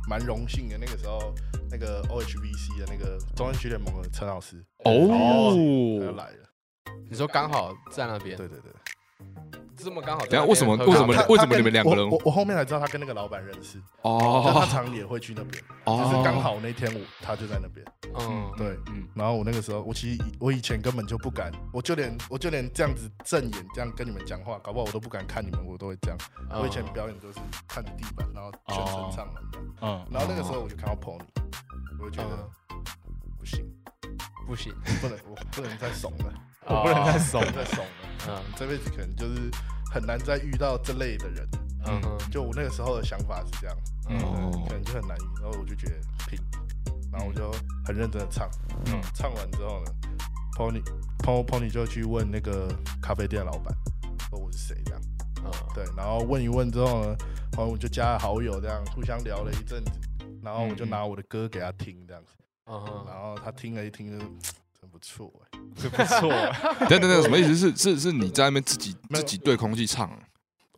[0.09, 1.35] 蛮荣幸的，那个时候
[1.71, 6.49] 那个 OHBC 的那个中央区联盟的陈老师他就哦，来了，
[7.11, 8.73] 你说刚好在那边，对对对。
[9.77, 10.77] 这么刚好在等下为什么。
[10.77, 12.09] 为什么为什么你们两个人？
[12.09, 14.67] 我我我后面才知道他跟那个老板认识，就他哦。
[14.71, 17.85] 常也会去那边，哦只是刚好那天我他就在那边。
[18.19, 19.07] 嗯，对，嗯。
[19.15, 26.19] 然后我那个时候，我其实我以前根本就不敢，我就连我就连这样子正眼这样跟你们讲话，搞不好我都不敢看你们，我都会这样。
[26.51, 29.67] 嗯我以前表演都是看着地板，然后全程唱完这样。
[29.83, 31.21] 嗯，然后那个时候我就看到 Pony，
[32.01, 32.83] 我就觉得嗯
[33.39, 33.65] 不行，
[34.47, 36.33] 不行，不能，我不能再怂了，
[36.75, 37.41] 我不能再怂。
[37.53, 37.91] 再怂了。
[38.29, 38.43] 嗯。
[38.57, 39.51] 这辈子可能就是
[39.93, 41.49] 很难再遇到这类的人。
[41.87, 42.01] 嗯。
[42.03, 43.77] 哼就我那个时候的想法是这样，
[44.09, 44.19] 嗯。
[44.21, 44.67] 哦。
[44.69, 45.41] 可能就很难遇。
[45.43, 45.95] 然后我就觉得
[46.29, 46.39] 拼，
[47.13, 47.51] 然后我就
[47.85, 48.49] 很认真的唱，
[48.87, 49.01] 嗯。
[49.15, 49.93] 唱完之后呢
[50.57, 50.83] ，Pony
[51.19, 52.69] Pony Pony 就去问那个
[53.01, 53.73] 咖啡店老板，
[54.29, 55.01] 说我是谁这样，
[55.45, 55.51] 嗯。
[55.75, 57.17] 对，然后问一问之后呢，
[57.53, 59.93] 然后我就加了好友，这样互相聊了一阵子，
[60.43, 62.33] 然后我就拿我的歌给他听，这样子，
[62.67, 64.25] 嗯哼，然后他听了一听，就
[64.87, 66.31] 真不错哎， 这不错，
[66.89, 67.55] 等等等，什么意思？
[67.57, 70.11] 是是是你在那边自己自己对空气唱？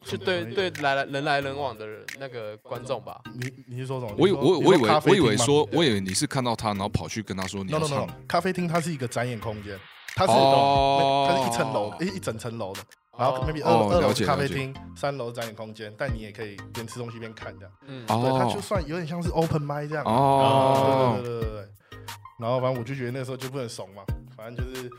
[0.03, 3.21] 就对对来来人来人往的人那个观众吧。
[3.35, 4.15] 你你是说什么？
[4.17, 9.79] 我以我我以为我以为说，我以为你是看到他，然后跑去跟他说你要 no no，唱 no，咖啡厅它是一个展演空间，
[10.15, 12.81] 它是哦它是一层楼一一整层楼的，
[13.19, 17.73] 然后哦 maybe 二哦二楼咖啡厅，三楼展演空间，但你也可以边吃东西边看这样。
[17.87, 20.05] 嗯，对，它就哦算有点像是 open m i 这样。
[20.07, 21.69] 哦对对对对对。
[22.39, 24.03] 然后反正我就觉得那时候就不能怂嘛，
[24.37, 24.91] 反正就是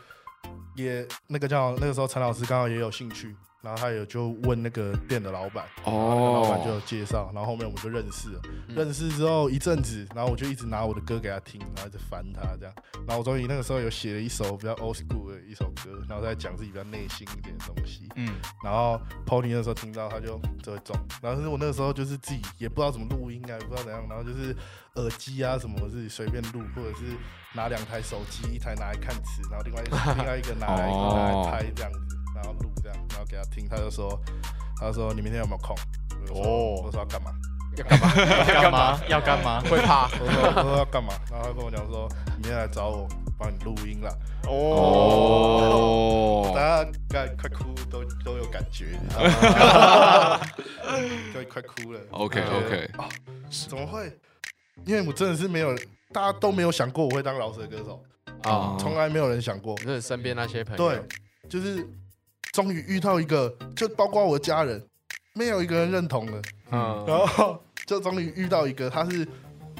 [0.76, 8.40] 也那个叫那个时候陈老师刚好也有兴趣，然后他有就问那个店的老板，然后那个老板就有哦，介绍，然后后面我们就认识了。
[8.68, 12.72] 嗯认识之后一阵子，然后我就一直拿我的歌给他听，然后一直烦他这样。
[13.06, 18.08] 然后我终于那个时候有写了一首比较 old school 的一首歌，然后在讲自己比较内心一点的东西。
[18.14, 24.56] 嗯，然后 Pony 那时候听到他就就会中，然后是我那个时候就是自己也不知道怎么录音啊，也不知道怎样，然后就是
[24.94, 27.16] 耳机啊什么自己随便录，或者是
[27.54, 34.18] 拿两台手机，一台拿来看词，然后另外一另外一个拿来、哦拿来拍这样子，然后录这样，然后给他听，他就说
[34.78, 35.76] 他就说你明天有没有空？
[36.22, 37.30] 我说哦我说要干嘛？
[37.76, 38.10] 要干嘛？
[38.48, 39.00] 要干嘛？
[39.08, 39.60] 要干嘛？
[39.70, 40.08] 会怕？
[40.18, 41.14] 我说我说要干嘛？
[41.30, 43.06] 然后他跟我讲说明天来找我
[43.38, 44.12] 帮你录音了。
[44.48, 50.40] 哦，大家快快哭都都有感觉，你知道吗？
[51.32, 52.00] 就快哭了。
[52.10, 53.08] OK OK，啊，
[53.68, 54.12] 怎么会？
[54.86, 55.74] 因为我真的是没有，
[56.12, 58.02] 大家都没有想过我会当饶舌歌手，
[58.42, 59.76] 啊，从来没有人想过。
[59.76, 61.02] 就是身边那些朋友，对，
[61.48, 61.86] 就是
[62.52, 64.82] 终于遇到一个，就包括我的家人，
[65.34, 66.42] 没有一个人认同的。
[66.72, 69.26] 嗯，然后就终于遇到一个，他是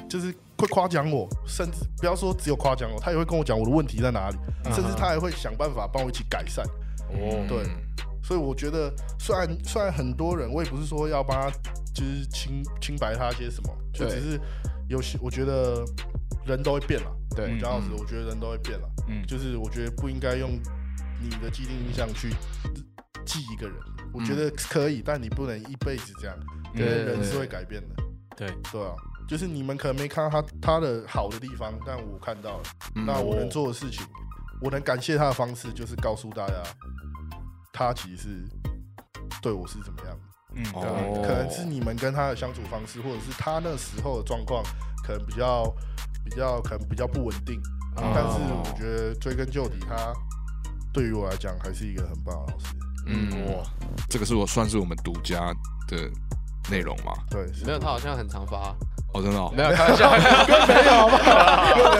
[0.09, 4.73] 就是会夸奖我，甚至不要说只有夸奖我，他也会跟我讲我的问题在哪里，嗯。
[4.73, 6.65] 甚至他还会想办法帮我一起改善。
[7.09, 7.45] 哦。
[7.47, 7.65] 对。
[8.23, 11.49] 所以我觉得，虽然虽然很多人，我也不是说要帮他
[11.93, 14.39] 就是清清白他些什么，就对只是
[14.87, 15.83] 有些我觉得
[16.45, 17.11] 人都会变了。
[17.35, 17.47] 对。
[17.47, 20.51] 嗯讲老师，我觉得人都会变了，嗯，就是我觉得不应该用
[21.21, 22.29] 你的既定印象去
[23.25, 23.77] 记一个人。
[24.13, 26.35] 我觉得可以，但你不能一辈子这样，
[26.73, 27.95] 因为对人是会改变的。
[28.35, 28.93] 对，对啊，
[29.27, 32.63] 就是你们可能没看到他他的好的地方，但我看到了。
[32.95, 34.05] 嗯那我能做的事情，
[34.61, 36.63] 我能感谢他的方式，就是告诉大家，
[37.71, 38.45] 他其实是
[39.41, 40.23] 对我是怎么样的。
[40.53, 40.63] 嗯，
[41.23, 44.61] 可能是你们跟他的相处方式，或者是他那时候的状况，
[45.05, 45.73] 可能比较
[46.25, 47.61] 比较可能比较不稳定。
[47.95, 50.13] 哦但是我觉得追根究底，他
[50.93, 52.65] 对于我来讲还是一个很棒的老师。
[53.07, 53.63] 嗯，哇，
[54.09, 55.53] 这个是我算是我们独家
[55.87, 56.09] 的
[56.69, 57.13] 内容嘛？
[57.29, 57.65] 对，是。
[57.65, 58.75] 没有，他好像很常发，
[59.13, 61.73] 哦，真的哦，没有开玩笑， 没有好不好？
[61.75, 61.99] 没有没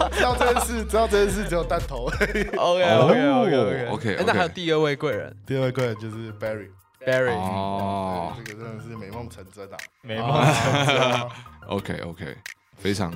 [0.00, 2.04] 有，知道这件事，知道这件事只有弹头。
[2.08, 5.36] OK 哦 OK OK OK，哎那还有第二位贵人。
[5.46, 8.32] 第二位贵人就是 Barry，Barry，哦。
[8.44, 9.76] 这个真的是美梦成真啊！
[10.02, 10.30] 美梦。
[10.30, 11.28] 啊
[11.68, 12.36] OK OK，
[12.78, 13.12] 非常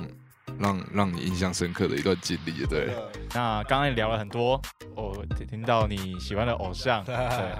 [0.61, 2.95] 让让你印象深刻的一段经历，对，
[3.33, 4.61] 那刚刚也聊了很多，
[4.95, 7.15] 我听听到你喜欢的偶像， 对，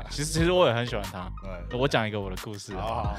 [0.09, 1.29] 其实其实我也很喜欢他。
[1.69, 3.17] 对，我讲一个我的故事，好好，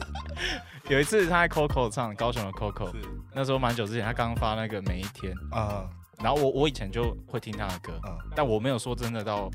[0.88, 2.92] 有一次他在 Coco 唱高雄的 Coco，
[3.34, 5.88] 那时候蛮久之前，他刚发那个每一天，啊。
[6.22, 9.50] 然后我我以前就会听他的歌，啊，但我没有说真的到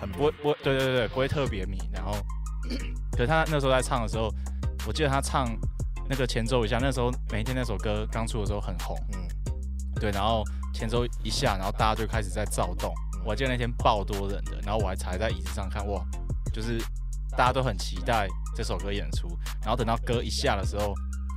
[0.00, 2.16] 很不会不对对对不会特别迷，然后
[3.12, 4.28] 可是他那时候在唱的时候，
[4.88, 5.46] 我记得他唱
[6.10, 9.28] 那个前奏一下，那时候每一天那首歌刚出的时候很红，嗯
[10.00, 10.42] 对，然后
[10.74, 12.92] 前奏一下，然后大家就开始在躁动。
[13.24, 16.04] 我还记得那天爆多人的，然后我还踩在椅子上看，哇，
[16.52, 16.78] 就是
[17.36, 19.28] 大家都很期待这首歌演出。
[19.60, 20.94] 然后等到歌一下的时候，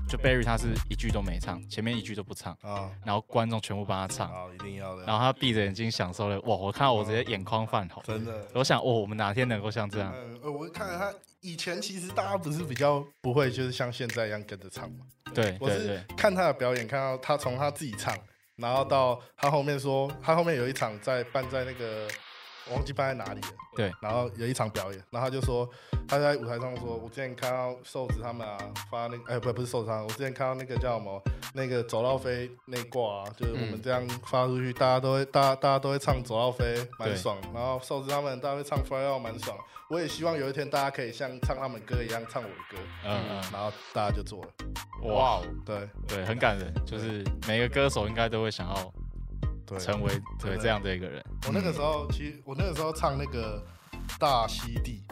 [0.07, 8.01] 就 Barry 他是一句都没唱，前面一句都不唱，啊，然后观众全部帮他唱，好，一定要的，然后他闭着眼睛享受了，哇，我看到我直接眼眶泛红。
[8.05, 8.47] 真的。
[8.53, 10.12] 我想，哦，我们哪天能够像这样？
[10.15, 15.06] 嗯，呃我看了他以前其实大家不是比较不会，就是像现在一样跟着唱嘛。
[15.34, 18.17] 对我是看他的表演，看到他从他自己唱，
[18.56, 22.08] 然后到他后面说，他后面有一场在办在那个
[22.69, 23.47] 我忘记办在哪里了。
[23.76, 25.67] 对，然后有一场表演，然后他就说
[26.08, 28.58] 他在舞台上说，我之前看到瘦子他们啊
[28.91, 31.21] 发那个，哎不不是瘦子他们，我之前看到那个叫什么
[31.54, 37.38] 那个走到飞那一挂啊，就是我们这样发出去，大家都会大家大家都会唱走到飞，蛮爽。
[37.54, 39.58] 然后瘦子他们大家会唱 Fly Out 蛮爽。
[39.89, 44.49] 我也希望有一天大家可以像唱他们歌一样唱我的歌，嗯然后大家就做了。
[45.04, 49.02] 嗯，哇，对对，很感人，就是每个歌手应该都会想要对，
[49.80, 51.24] 成为成为这样的一个人。
[51.48, 53.63] 我那个时候，其实我那个时候唱那个
[54.19, 55.04] 大溪地，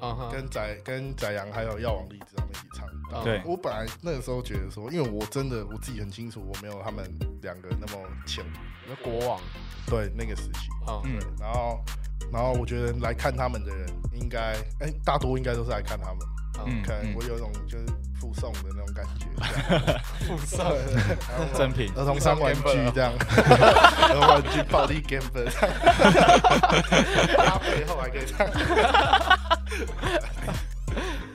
[0.00, 2.86] 嗯，跟宰跟宰阳还有药王栗子他们一起唱。
[3.12, 3.24] 嗯。
[3.24, 3.42] 对。
[3.44, 7.04] 我本来那个时候觉得说，因为我真的我自己很清楚，我没有他们
[7.42, 8.44] 两个那么强。
[8.86, 9.40] 那国王，
[9.86, 10.68] 对那个时期，
[11.04, 11.18] 嗯。
[11.38, 11.84] 然后
[12.32, 16.18] 然后我觉得来看他们的人，应该哎大多应该都是来看他们，
[16.66, 17.84] 嗯可能我有一种就是
[18.20, 19.26] 附送的那种感觉。
[20.26, 20.64] 附送，
[21.54, 21.90] 赠品。
[21.96, 22.60] 儿童三玩具
[22.94, 25.46] 这样， 儿童玩具暴力 game 本，
[27.36, 28.46] 他背后还可以唱。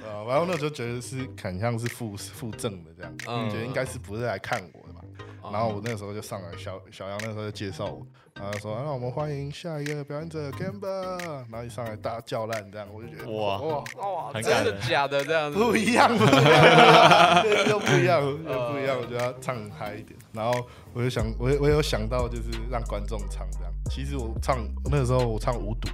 [0.04, 3.50] 啊，然后那时候觉得是很像是附附赠的这样，嗯。
[3.50, 5.02] 觉得应该是不是来看我的吧。
[5.42, 5.50] 哦。
[5.52, 8.06] 然后我那时候就上来，小小杨那时候就介绍我，
[8.36, 11.18] 然后说：“啊那我们欢迎下一个表演者 Gamba。”
[11.50, 15.58] 然后一上来大叫烂这样，我就觉得哇哇，哇，真的假的这样子？
[15.58, 18.98] 不一样， 不一样，又不一样，又不一样。
[19.00, 20.18] 我觉得要唱嗨一点。
[20.34, 23.72] 然后我就想，我我有想到就是让观众唱这样。
[23.90, 25.90] 其实我唱那个时候我唱五堵，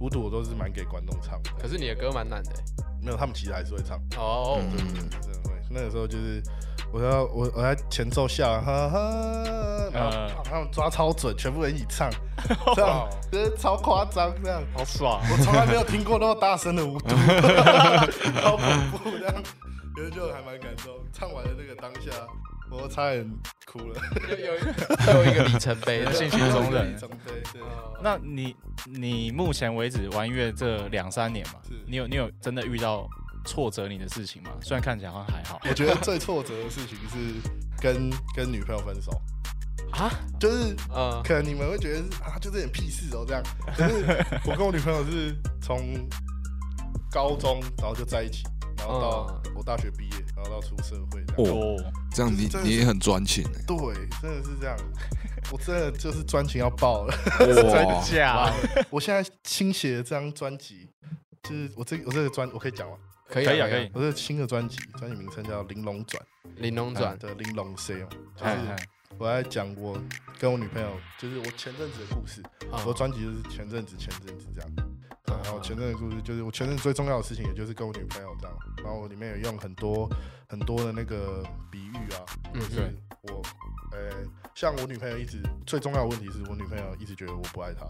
[0.00, 1.50] 五堵我都是蛮给观众唱的。
[1.60, 2.62] 可是你的歌蛮难的欸。
[3.02, 3.98] 没有，他们其实还是会唱。
[4.16, 5.51] 哦，对对对，真的会。
[5.72, 6.42] 那个时候就是
[6.92, 12.10] 我要我我在前奏下，哈哈，然后嗯他们抓超准，全部人一起唱，
[12.76, 14.62] 这样就是超夸张这样。
[14.76, 15.20] 好爽！
[15.30, 17.16] 我从来没有听过那么大声的舞 蹈，
[18.40, 19.34] 超恐怖这样，
[19.96, 20.94] 有就还蛮感动。
[21.12, 22.10] 唱完的那个当下，
[22.70, 23.30] 我差点
[23.66, 24.00] 哭了。
[24.30, 24.54] 有有
[25.24, 27.62] 有一个里程碑的性情中人里程碑，对。
[28.02, 28.56] 那你
[28.86, 31.54] 你目前为止玩音乐这两三年嘛，
[31.86, 33.06] 你有你有真的遇到
[33.44, 34.50] 挫折你的事情吗？
[34.60, 37.48] 虽然看起来好像还好，我觉得最挫折的事情是
[37.80, 39.10] 跟跟女朋友分手，
[39.92, 43.42] 啊，就是嗯，可能你们会觉得是啊，就这点屁事哦，这样。
[43.76, 44.04] 可是
[44.44, 46.08] 我跟我女朋友是从
[47.10, 48.44] 高中，然后就在一起，
[48.78, 51.52] 然后到我大学毕业，然后到出社会这样。
[51.52, 53.76] 哦，哦，这样你你也很专情哎，对，
[54.20, 54.76] 真的是这样。
[55.50, 57.14] 我真的就是专情要爆了。
[57.40, 58.50] 哇， 假
[58.88, 60.88] 我现在新写的这张专辑，
[61.42, 62.96] 就是我这我这个专，我可以讲吗？
[63.32, 66.22] 可以可以啊可以，我这新的专辑，专辑名称叫《玲珑转》
[66.60, 68.76] 玲珑转，的玲珑 C 哦，就哎是哎
[69.18, 69.98] 我在讲我
[70.38, 72.42] 跟我女朋友，就是我前阵子的故事。
[72.70, 74.70] 啊我的专辑就是前阵子前阵子这样。
[75.24, 78.56] 对然后前阵子的故事就是我前阵子最重要的事情，也就是跟我女朋友这样。
[78.78, 80.08] 然后我里面有用很多
[80.48, 82.24] 很多的那个比喻啊，
[82.54, 83.42] 嗯就是我
[83.92, 84.10] 呃，
[84.54, 87.86] 像我女朋友一直最重要的问题是我女朋友一直觉得我不爱她，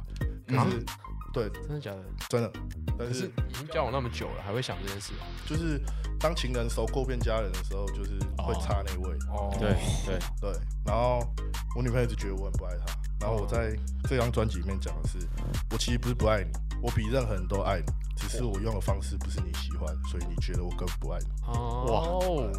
[0.47, 0.85] 可是、
[1.33, 2.03] 对真的假的？
[2.29, 2.53] 真的，
[2.99, 5.25] 但是可是已经交往那么久了，还会想这件事啊？
[5.47, 5.81] 就是
[6.21, 9.17] 当情人熟过变家人的时候，就是会差那位。
[9.29, 9.71] 哦对
[10.07, 11.21] 对，对，然后
[11.75, 13.75] 我女朋友一直觉得我很不爱她，然后我在
[14.09, 15.19] 这张专辑里面讲的是，
[15.71, 16.51] 我其实不是不爱你，
[16.83, 21.27] 我比任何人都爱你，只是我用的方式不是你喜欢，所以你觉得我根本不爱你。
[21.47, 22.53] 哇哦，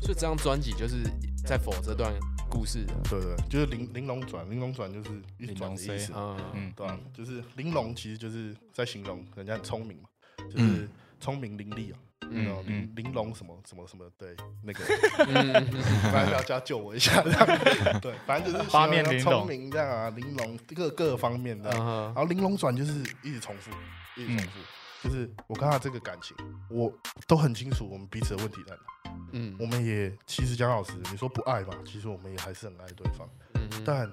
[0.00, 1.02] 所以这张专辑就是
[1.44, 2.12] 在否这段
[2.48, 6.12] 故事的，对对，就是玲玲珑转，玲珑转就是一直转的意思。
[6.14, 6.36] 嗯。
[6.54, 10.08] 嗯，对啊，就是玲珑其实就是在形容人家很聪明嘛，
[10.50, 10.88] 就是
[11.20, 11.98] 聪明伶俐啊。
[12.30, 12.92] 嗯，嗯。
[12.96, 14.34] 玲玲珑什么什么什么，对，
[14.64, 14.84] 那个，
[15.28, 15.52] 嗯，
[16.10, 19.22] 反正大家救我一下，这样，对，反正就是八面玲珑。
[19.22, 22.92] 聪明这样啊，玲珑各各方面的，嗯然后玲珑转就是
[23.22, 23.70] 一直重复，
[24.16, 24.58] 一直重复，
[25.02, 26.36] 就是我跟他这个感情，
[26.70, 26.92] 我
[27.26, 34.10] 都很清楚我们彼此的问题在哪，嗯我们也其实讲老实，你说不爱嘛，其实我们也还是很爱对方，嗯但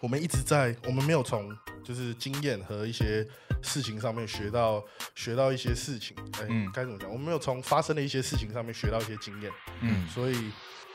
[0.00, 1.50] 我们一直在，我们没有从
[1.82, 3.26] 就是经验和一些
[3.62, 4.84] 事情上面学到
[5.16, 7.10] 学到一些事情，哎、嗯该怎么讲？
[7.10, 10.06] 我们没有从发生的一些事情上面学到一些经验，嗯。
[10.08, 10.52] 所以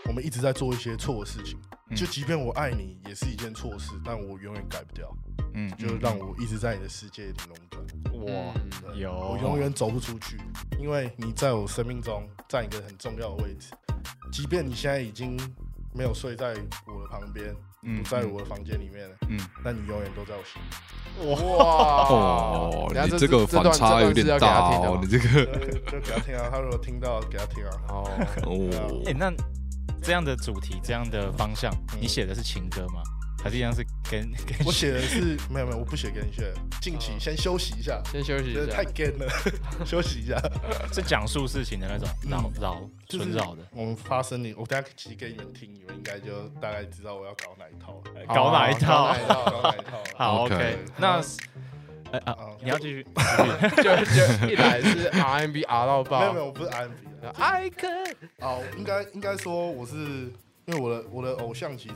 [0.08, 1.58] 我们一直在做一些错的事情。
[1.89, 5.16] 嗯就即便我爱你，也是一件错事，但我永远改不掉，
[5.54, 7.84] 嗯，就让我一直在你的世界里垄断。
[8.24, 10.39] 哇嗯有我永远走不出去，
[10.80, 13.68] 因为你在我生命中占一个很重要的位置。
[14.32, 15.38] 即便你现在已经
[15.93, 16.56] 没有睡在
[16.88, 20.70] 我的旁边，嗯不在我的房间里面了，嗯那你永远都在我心里。
[21.30, 27.70] 哇你这个反差有点大哦，你这个就就给他听啊，他如果听到，给他听啊。
[27.93, 28.10] 哦，
[28.47, 29.32] 哦哎，，那
[30.04, 31.99] 这样的主题，这样的方向，嗯。
[32.01, 33.01] 你写的是情歌吗？
[33.43, 38.62] 还是一样是跟 跟我写的是没有没有，我不写给你写，近期先休息一下，先休息一下。
[38.72, 38.84] 太。
[38.86, 39.28] 干了，
[39.86, 40.38] 休息一下。
[40.93, 48.01] 是讲述事情的那种绕绕纯绕的，我们发生你，我等下其实给你们听，你们应该就大概知道我要搞哪一套。
[48.16, 48.26] 了。
[48.34, 49.08] 搞哪一套？
[49.08, 50.04] 搞哪一套搞哪一套？
[50.18, 51.22] 好 OK 那
[52.14, 53.06] 哎啊啊，你要继续，
[53.78, 56.93] 就就一来是 RMB R 到爆，没有没有，我不是 R&B
[57.24, 57.32] 的。
[57.39, 59.95] I can 哦，应该应该说我是
[60.65, 61.95] 因为我的我的偶像其实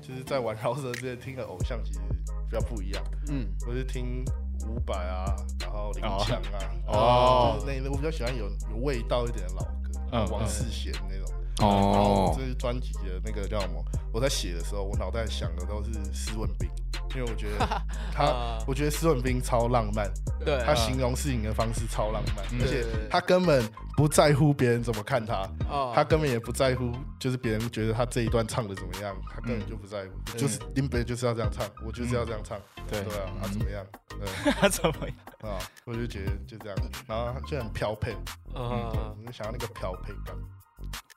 [0.00, 2.00] 就是在玩饶舌之前听的偶像其实
[2.48, 4.24] 比较不一样，嗯我是听
[4.66, 11.34] 伍佰啊，然后林哦强啊，哦就是那我比较喜欢有有味道一点的老歌，嗯王世贤那种。
[11.60, 13.82] 哦这是专辑的那个叫什么？
[14.12, 16.68] 我在写的时候，我脑袋想的都是施文斌，
[17.14, 17.66] 因为我觉得
[18.12, 20.10] 他啊，我觉得施文斌超浪漫，
[20.44, 23.62] 对，他形容事情的方式超浪漫，嗯而且他根本
[23.96, 32.58] 不在乎别人怎么看他，哦他根本也不在乎，就是别人觉得他这一段唱的怎么样，他根本就不在乎，嗯就是林北就是要这样唱，我就是要这样唱，
[32.90, 33.84] 对对啊，他怎么样？
[34.08, 35.52] 对 他怎么样？
[35.52, 38.16] 啊，我就觉得就这样，然后他就很飘配，
[38.54, 40.34] 嗯就想要那个飘配感，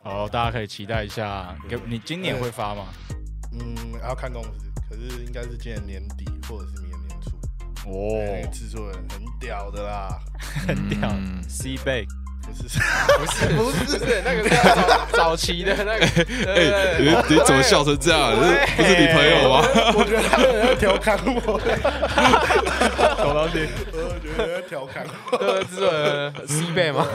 [0.03, 2.87] 好，大家可以期待一下，给你今年会发吗？
[3.53, 7.31] 嗯，要看公司，可是应该是今年年底或者是明年年初，
[7.85, 8.41] 那哦。
[8.41, 10.19] 个，制作人很屌的啦，
[10.67, 11.09] 很屌。
[11.11, 12.05] 嗯，C 贝
[12.41, 12.79] 不是。
[13.17, 13.47] 不是。
[13.55, 16.05] 不是那个是早早期的那个，
[16.51, 18.33] 哎，你你怎么笑成这样？
[18.35, 19.61] 这是不是你朋友吗？
[19.95, 21.59] 我觉得他有人在调侃我，
[23.17, 23.67] 什么东西？
[23.93, 25.37] 我觉得有人在调侃我。
[25.37, 27.07] 对制作人 C 贝吗？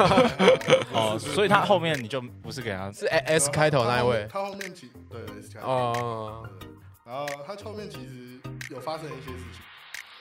[0.93, 2.91] 哦，所以他后面你就不是给他。
[2.93, 4.27] 是 S 开头那一位。
[4.33, 6.43] 他后面其对 S 开头，哦，
[7.05, 9.61] 然后他后面其实有发生一些事情，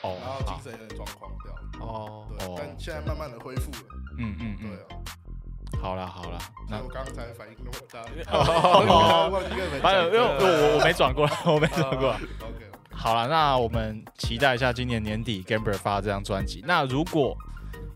[0.05, 3.77] 哦然后精，神有点状况掉，哦，对哦，但现在慢慢的恢复了，
[4.17, 6.37] 嗯嗯嗯，对啊，好啦好啦，
[6.69, 8.01] 那我刚才反应那么大，
[8.31, 9.29] 哦。
[9.31, 12.15] 忘记跟你们反正因为我我我没转过来，我没转过来。
[12.41, 16.63] OK，好了，那我们期待一下今年年底 Gambler 发这张专辑。
[16.65, 17.37] 那如果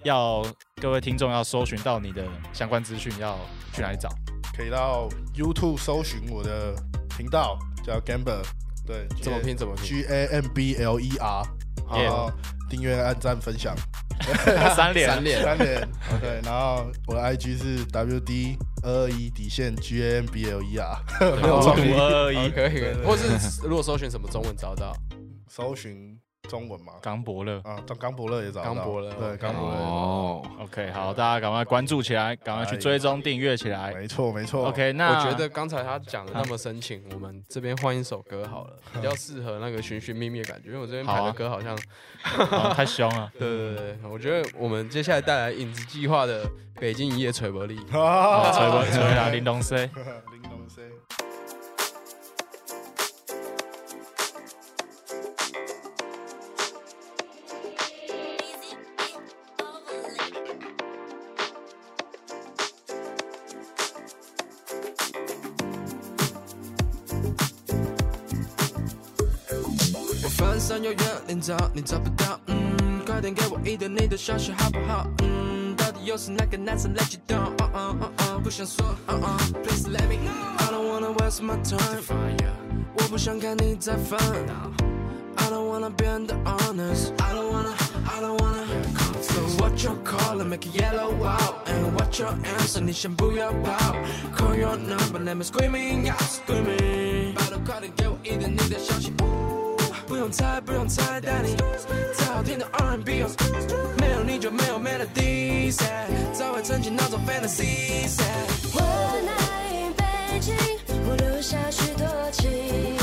[0.04, 0.44] 要
[0.82, 3.38] 各位听众要搜寻到你的相关资讯，要
[3.74, 4.10] 去哪里找？
[4.56, 6.76] 可以到 YouTube 搜寻我的
[7.18, 8.44] 频道叫 Gambler，
[8.86, 11.44] 对，怎么拼怎么拼？G A M B L E R，
[11.92, 12.32] 然后
[12.70, 13.76] 订阅、按赞、分享。
[14.76, 15.10] 三连。
[15.10, 15.42] 三连。
[15.44, 15.88] 三连，
[16.20, 21.48] 对，然后我的 IG 是 W D 二二一底线 G A M B L E R，没
[21.98, 22.94] 二二哦一可以。
[23.06, 24.96] 或是如果搜寻什么中文找到，
[25.48, 26.18] 搜寻
[26.48, 27.58] 中文嘛，刚伯乐。
[27.64, 33.94] 啊，张刚伯乐也找得到刚伯乐对刚伯乐，哦，OK，好，大家赶快关注起来，赶快去追踪订阅起来。
[33.94, 41.78] 没错没错 OK，那我觉得刚才他讲的那么深情，我们这边换一首歌好了， 比较适合那个寻寻觅觅的感觉，因为我这边排的歌好像，
[42.52, 43.32] 哦太凶 了。
[43.38, 46.46] 对对对对，我觉得我们接下来带来影子计划的
[46.80, 49.30] 《北京一夜锤伯利》，啊吹不吹啊？
[49.30, 49.90] 林东 C，
[71.74, 75.08] 你找不到，嗯，快点给我一点你的消息好不好？
[75.22, 80.58] 嗯，到底又是哪个男生 let you go，不想说，嗯嗯，please let me know。
[80.58, 82.04] I don't wanna waste my time，
[82.98, 84.20] 我不想看你再烦。
[85.38, 87.14] I don't wanna be the honest.
[87.18, 87.74] I don't wanna,
[88.06, 88.66] I don't wanna.
[89.22, 91.68] So what you call make it yellow out?
[91.68, 92.82] And what your answer?
[92.82, 93.96] 你先不要跑。
[94.36, 97.34] Call your number, let me screaming out, screaming.
[97.36, 99.14] 拜托快点给我一点你的消息。
[100.10, 101.56] 不用猜，不用猜，带你
[102.18, 103.24] 在好听的 R&B，
[104.00, 105.72] 没有你就没有 melody。
[106.34, 108.10] 早晚沉浸那种 fantasy。
[108.74, 108.80] 我
[109.28, 110.56] 爱北京，
[111.08, 112.99] 我留下许多情。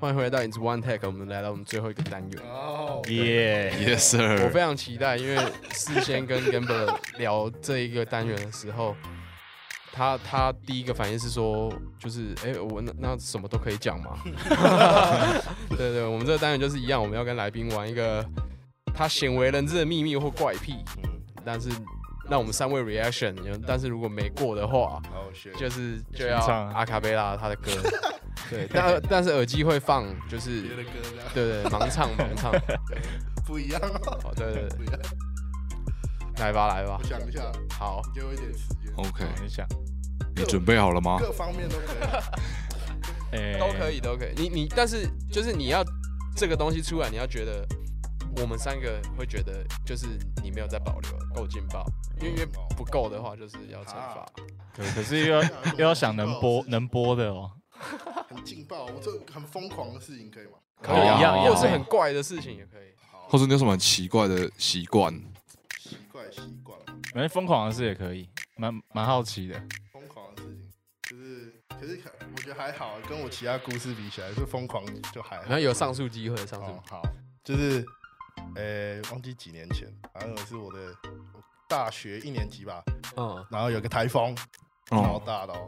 [0.00, 2.42] 欢迎回到影子 One Take，我们来到我们最后一个单元。
[2.42, 5.36] 哦，耶！Yes 我 sir，我非常期待，因为
[5.72, 8.96] 事先跟 Gambler 聊这一个单元的时候，
[9.98, 14.16] 他他第一个反应是说，就是哎、我那那什么都可以讲嘛。
[15.70, 18.24] 对对，我们这个单元就是一样，我们要跟来宾玩一个
[18.94, 21.10] 他鲜为人知的秘密或怪癖，嗯
[21.44, 21.68] 但是
[22.30, 23.34] 让我们三位 reaction，
[23.66, 25.02] 但是如果没过的话，
[25.58, 27.72] 就是就要唱阿卡贝拉他的歌。
[28.48, 30.90] 对，但但是耳机会放，就是别的歌
[31.34, 32.52] 对对盲唱盲唱。
[33.44, 35.00] 不一样哦，好，对对对，不一样。
[36.38, 37.42] 来吧来吧我，想一下，
[37.76, 38.00] 好。
[38.14, 39.66] 你给我一点时间，OK，你想，
[40.38, 41.18] 你准备好了吗？
[41.18, 43.36] 各方面都可以。
[43.36, 44.32] 哎 都可以，都可以。
[44.36, 45.84] 你你，但是就是你要
[46.36, 47.66] 这个东西出来，你要觉得
[48.40, 50.06] 我们三个会觉得，就是
[50.42, 51.84] 你没有在保留，够劲爆。
[52.20, 54.26] 因为因为不够的话，就是要惩罚。
[54.74, 55.42] 可可是又要
[55.76, 57.50] 又要想能播能播的哦。
[58.28, 60.52] 很劲爆，我这很疯狂的事情可以吗？
[60.80, 62.88] 可以啊，一样一样或者是很怪的事情也可以。
[63.28, 65.12] 或者你有什么很奇怪的习惯？
[65.78, 66.78] 奇怪习惯，
[67.12, 69.62] 反正疯狂的事也可以，蛮蛮好奇的。
[71.08, 71.98] 就是可是
[72.36, 75.42] 我觉得还好，跟我其他故事比起来，是疯狂就还好。
[75.44, 75.58] 然后。
[75.58, 76.82] 有上诉机会，上诉哦。
[76.86, 77.02] 好，
[77.42, 77.82] 就是
[78.54, 80.78] 呃，忘记几年前，好像是我的
[81.34, 82.82] 我大学一年级吧，
[83.16, 84.36] 嗯，然后有个台风，
[84.86, 85.66] 超哦，大的哦，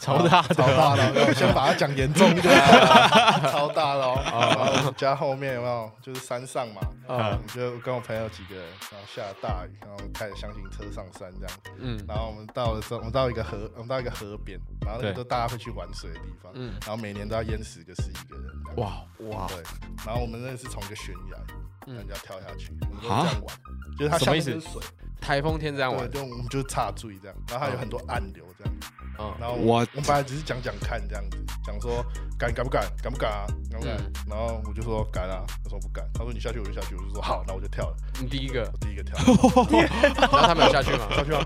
[0.00, 0.54] 超大的。
[0.54, 2.54] 超大的哦，我先把它讲严重一点。
[2.54, 4.20] 啊， 超大的哦。
[4.24, 5.90] 然后我们家后面有没有？
[6.02, 11.98] 就是山上嘛，啊我就跟我朋友几个人，然后下了大雨，然后开着箱型车上山这样，嗯。
[12.06, 16.74] 然后我们到的时候，我们到一个河，我们到一个河边，然后那个都大家会去玩水的地方，嗯。
[16.86, 18.46] 然后每年都要淹死个十一个人。
[18.76, 19.56] 哇哇，对，
[20.04, 21.38] 然后我们那是从一个悬崖，
[21.86, 21.96] 嗯。
[21.96, 23.56] 人家跳下去，我们都这啊样玩，
[23.98, 24.80] 就是它下面是水，
[25.20, 28.74] 台风天这样，玩，就我们就是插注意这样，然后它有很多暗流这样，
[29.18, 32.04] 嗯，然后我我们本来只是讲讲看这样子，讲说
[32.38, 34.12] 敢敢不敢，敢不敢啊，敢不敢嗯？
[34.28, 39.16] 然后我就说敢啊，他说不敢，他说你下去我就下去，我就说好，那我就跳了，你第一个，我第一个跳，
[40.16, 41.06] 然后他们有下去吗？
[41.14, 41.44] 下去啊，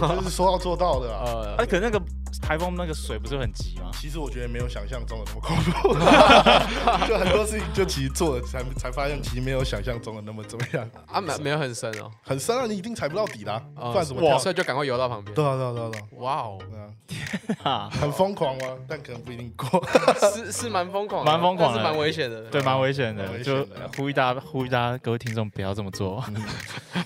[0.00, 1.22] 我就是说到做到的啊。
[1.26, 1.56] 呃。
[1.58, 2.04] 哎，，可能那个
[2.44, 3.90] 台风那个水不是很急吗？
[3.94, 5.94] 其实我觉得没有想象中的那么恐怖，
[7.08, 14.38] 就很多事情就其实做了才才发现，其实没有想象中的那么怎么样，啊没没有很深哦，很深啊，你一定踩不到底啦，哦不然怎么跳？
[14.38, 15.34] 所以就赶快游到旁边。
[15.34, 16.78] 对啊对啊对啊对啊哇哦，对
[17.64, 18.76] 啊， 很疯狂吗？
[18.88, 19.82] 但可能不一定过。
[20.34, 22.42] 是是蛮疯狂的，蛮疯狂是蛮危险的。
[22.50, 23.66] 对，蛮危险的，就
[23.96, 26.22] 呼吁大家，呼吁大家各位听众不要这么做。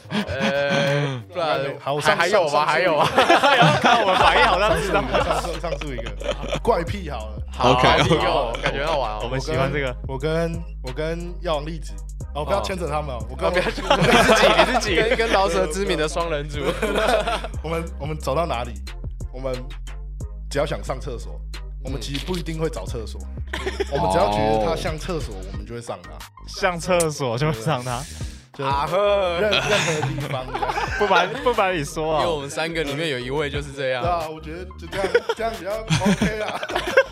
[0.09, 1.49] 呃，不然
[1.81, 3.07] 还还有吧，上还有啊。
[3.81, 5.03] 看我们反应好像知道。
[5.29, 6.11] 上述上述一个
[6.63, 9.21] 怪癖好了，好 OK，第一个我感觉要玩。
[9.21, 9.95] 我们喜欢这个。
[10.07, 10.53] 我跟
[10.83, 11.93] 我跟药王粒子，
[12.35, 16.61] 哦，不要牵扯他们，我跟不要我你自己你自己跟跟饶舌知名的双人组。
[17.63, 18.73] 我们我们走到哪里，
[19.33, 19.55] 我们
[20.51, 21.39] 只要想上厕所，
[21.85, 23.21] 我们其实不一定会找厕所，
[23.93, 26.11] 我们只要觉得它像厕所，我们就会上它，
[26.47, 28.07] 像厕所就上他，就
[28.65, 30.45] 啊呵，任任何地方。
[30.99, 34.11] 不瞒不瞒你说啊因为，我们三个里面有一位就是这样对。
[34.11, 35.71] 啊，我觉得就这样， 这样比较
[36.05, 36.61] OK 啦。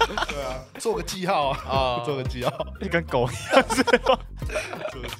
[0.29, 4.19] 对啊，做个记号啊，啊做个记号，你跟狗一样是吗？
[4.93, 5.15] 做个记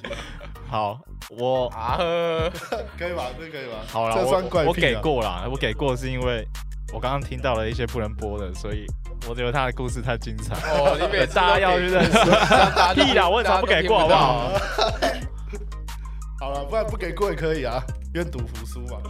[0.69, 1.01] 号，好，
[1.31, 2.53] 我啊呵，
[2.99, 3.25] 可以吧？
[3.39, 3.79] 这可以吧？
[3.93, 6.47] 好了，这算怪我我给过啦，我给过是因为
[6.93, 8.87] 我刚刚听到了一些不能播的，所以
[9.29, 10.55] 我觉得他的故事太精彩。
[10.71, 12.13] 哦，你每次都大家要去认识。
[12.13, 14.51] 大家都屁啦我很常不给过好不好？
[16.41, 17.83] 好了，不然不给过也可以啊，
[18.15, 19.01] 愿赌服输嘛。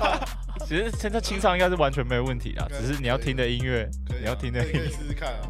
[0.66, 3.88] 其实现在清唱应该是完全没有问题啦，只是你要听的音乐，
[4.20, 5.48] 你要听的音乐，试试看啊。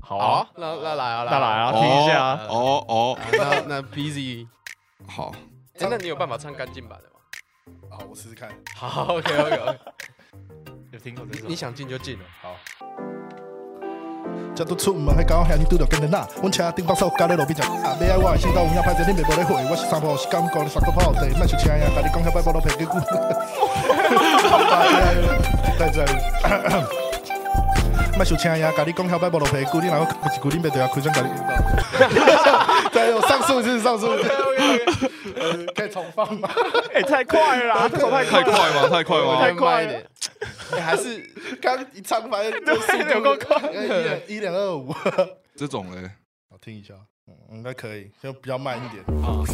[0.00, 2.46] 好啊那那来啊，那来啊，听一下啊。
[2.48, 4.46] 哦哦，啊那那 Busy，
[5.06, 5.34] 好，
[5.78, 7.90] 哎，那你有办法唱干净版的吗？
[7.90, 8.48] 好，我试试看。
[8.74, 9.78] 好，OK OK OK，
[10.92, 11.46] 有听过这首？
[11.46, 12.24] 你想进就进了。
[12.40, 12.56] 好。
[14.54, 16.26] 才拄出门，迄狗兄弟拄着跟着哪？
[16.40, 17.96] 阮车顶帮手加咧路边食，啊！
[18.00, 19.54] 要爱我的心斗有影歹势，恁袂无咧回。
[19.70, 22.90] 我是三步是感觉你三个跑地，莫想车呀，甲你讲遐摆无路赔给久。
[25.78, 26.04] 再再。
[28.16, 31.30] 莫想车呀，甲你讲遐摆无落皮久，你若要开一句，恁袂对啊，开枪甲你。
[32.92, 34.16] 再有上诉是上诉，呃
[35.76, 36.48] 可以重放吗？
[36.92, 38.88] 哎，太快了太太快快吗？
[38.90, 39.36] 太快吗？
[39.40, 39.86] 太快一
[40.70, 41.18] 点，哎还是
[41.60, 44.94] 刚一唱发现这速度有够快一点一点二五。
[45.56, 46.10] 这种嘞，
[46.48, 46.94] 我听一下，
[47.26, 49.02] 嗯，应该可以，就比较慢一点。
[49.22, 49.46] 啊，嗯，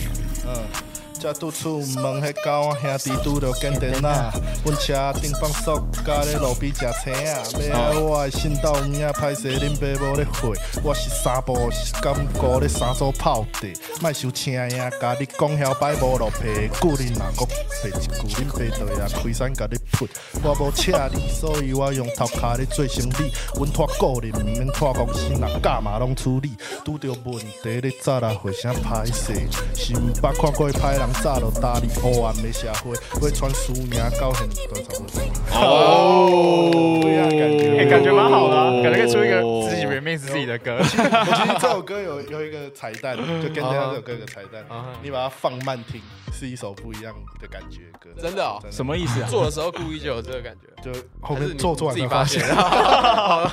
[1.20, 4.30] 才拄出门，迄狗兄弟拄着跟电哪？
[4.62, 7.40] 阮车顶放塑胶咧路边食青啊！
[7.70, 10.52] 要爱我的心斗有影歹势，恁爸无咧回。
[10.82, 13.72] 我是三步是感觉咧三组泡地，
[14.02, 14.90] 莫受请呀！
[15.00, 20.06] 甲你讲遐摆无路皮，久恁若搁白一句，恁爸就也开山甲你喷。
[20.42, 23.32] 我无请你，所以我用头壳咧做生理。
[23.54, 26.50] 阮拖个人，毋免拖公司，若干嘛拢处理。
[26.84, 29.32] 拄着问题咧早来回声歹势，
[29.74, 35.22] 是毋捌看过的歹人早就搭理黑暗的社会，要传输赢到现在差不多。
[35.52, 36.70] 哦
[37.00, 40.76] 不一样的感觉哎，感觉蛮好的啊，感觉可以出一个自己 remix 自己的歌。
[40.78, 46.00] 我觉得这首歌有有一个彩蛋，就跟这首歌有个彩蛋啊，你把它放慢听，
[46.32, 48.10] 是一首不一样的感觉歌。
[48.20, 49.28] 真的哦什么意思啊？
[49.28, 50.68] 做的时候故意就有这个感觉。
[50.84, 52.54] 就后面做做完自己发才发现现。
[52.60, 53.48] 好了，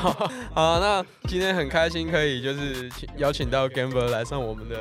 [0.54, 4.76] 好，那今天很开心可以就是邀请到 Gamber 来上我们的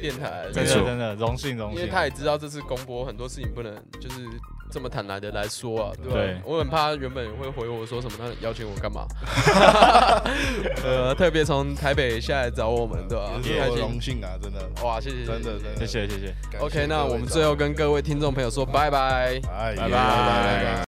[0.00, 1.80] 电台，真的真的荣幸荣幸。
[1.80, 4.26] 因为他也知道这次公播很多事情不能就是
[4.70, 6.14] 这么坦然的来说啊，对吧？
[6.14, 9.06] 对我很怕原本会回我说什么，他邀请我干嘛？
[10.84, 13.32] 呃，特别从台北下来找我们，对吧？
[13.42, 16.58] 也荣幸啊，真的，哇，谢谢，真的真的谢谢谢谢。
[16.58, 19.40] OK，那我们最后跟各位听众朋友说拜拜。
[19.50, 20.84] 哎拜拜拜拜。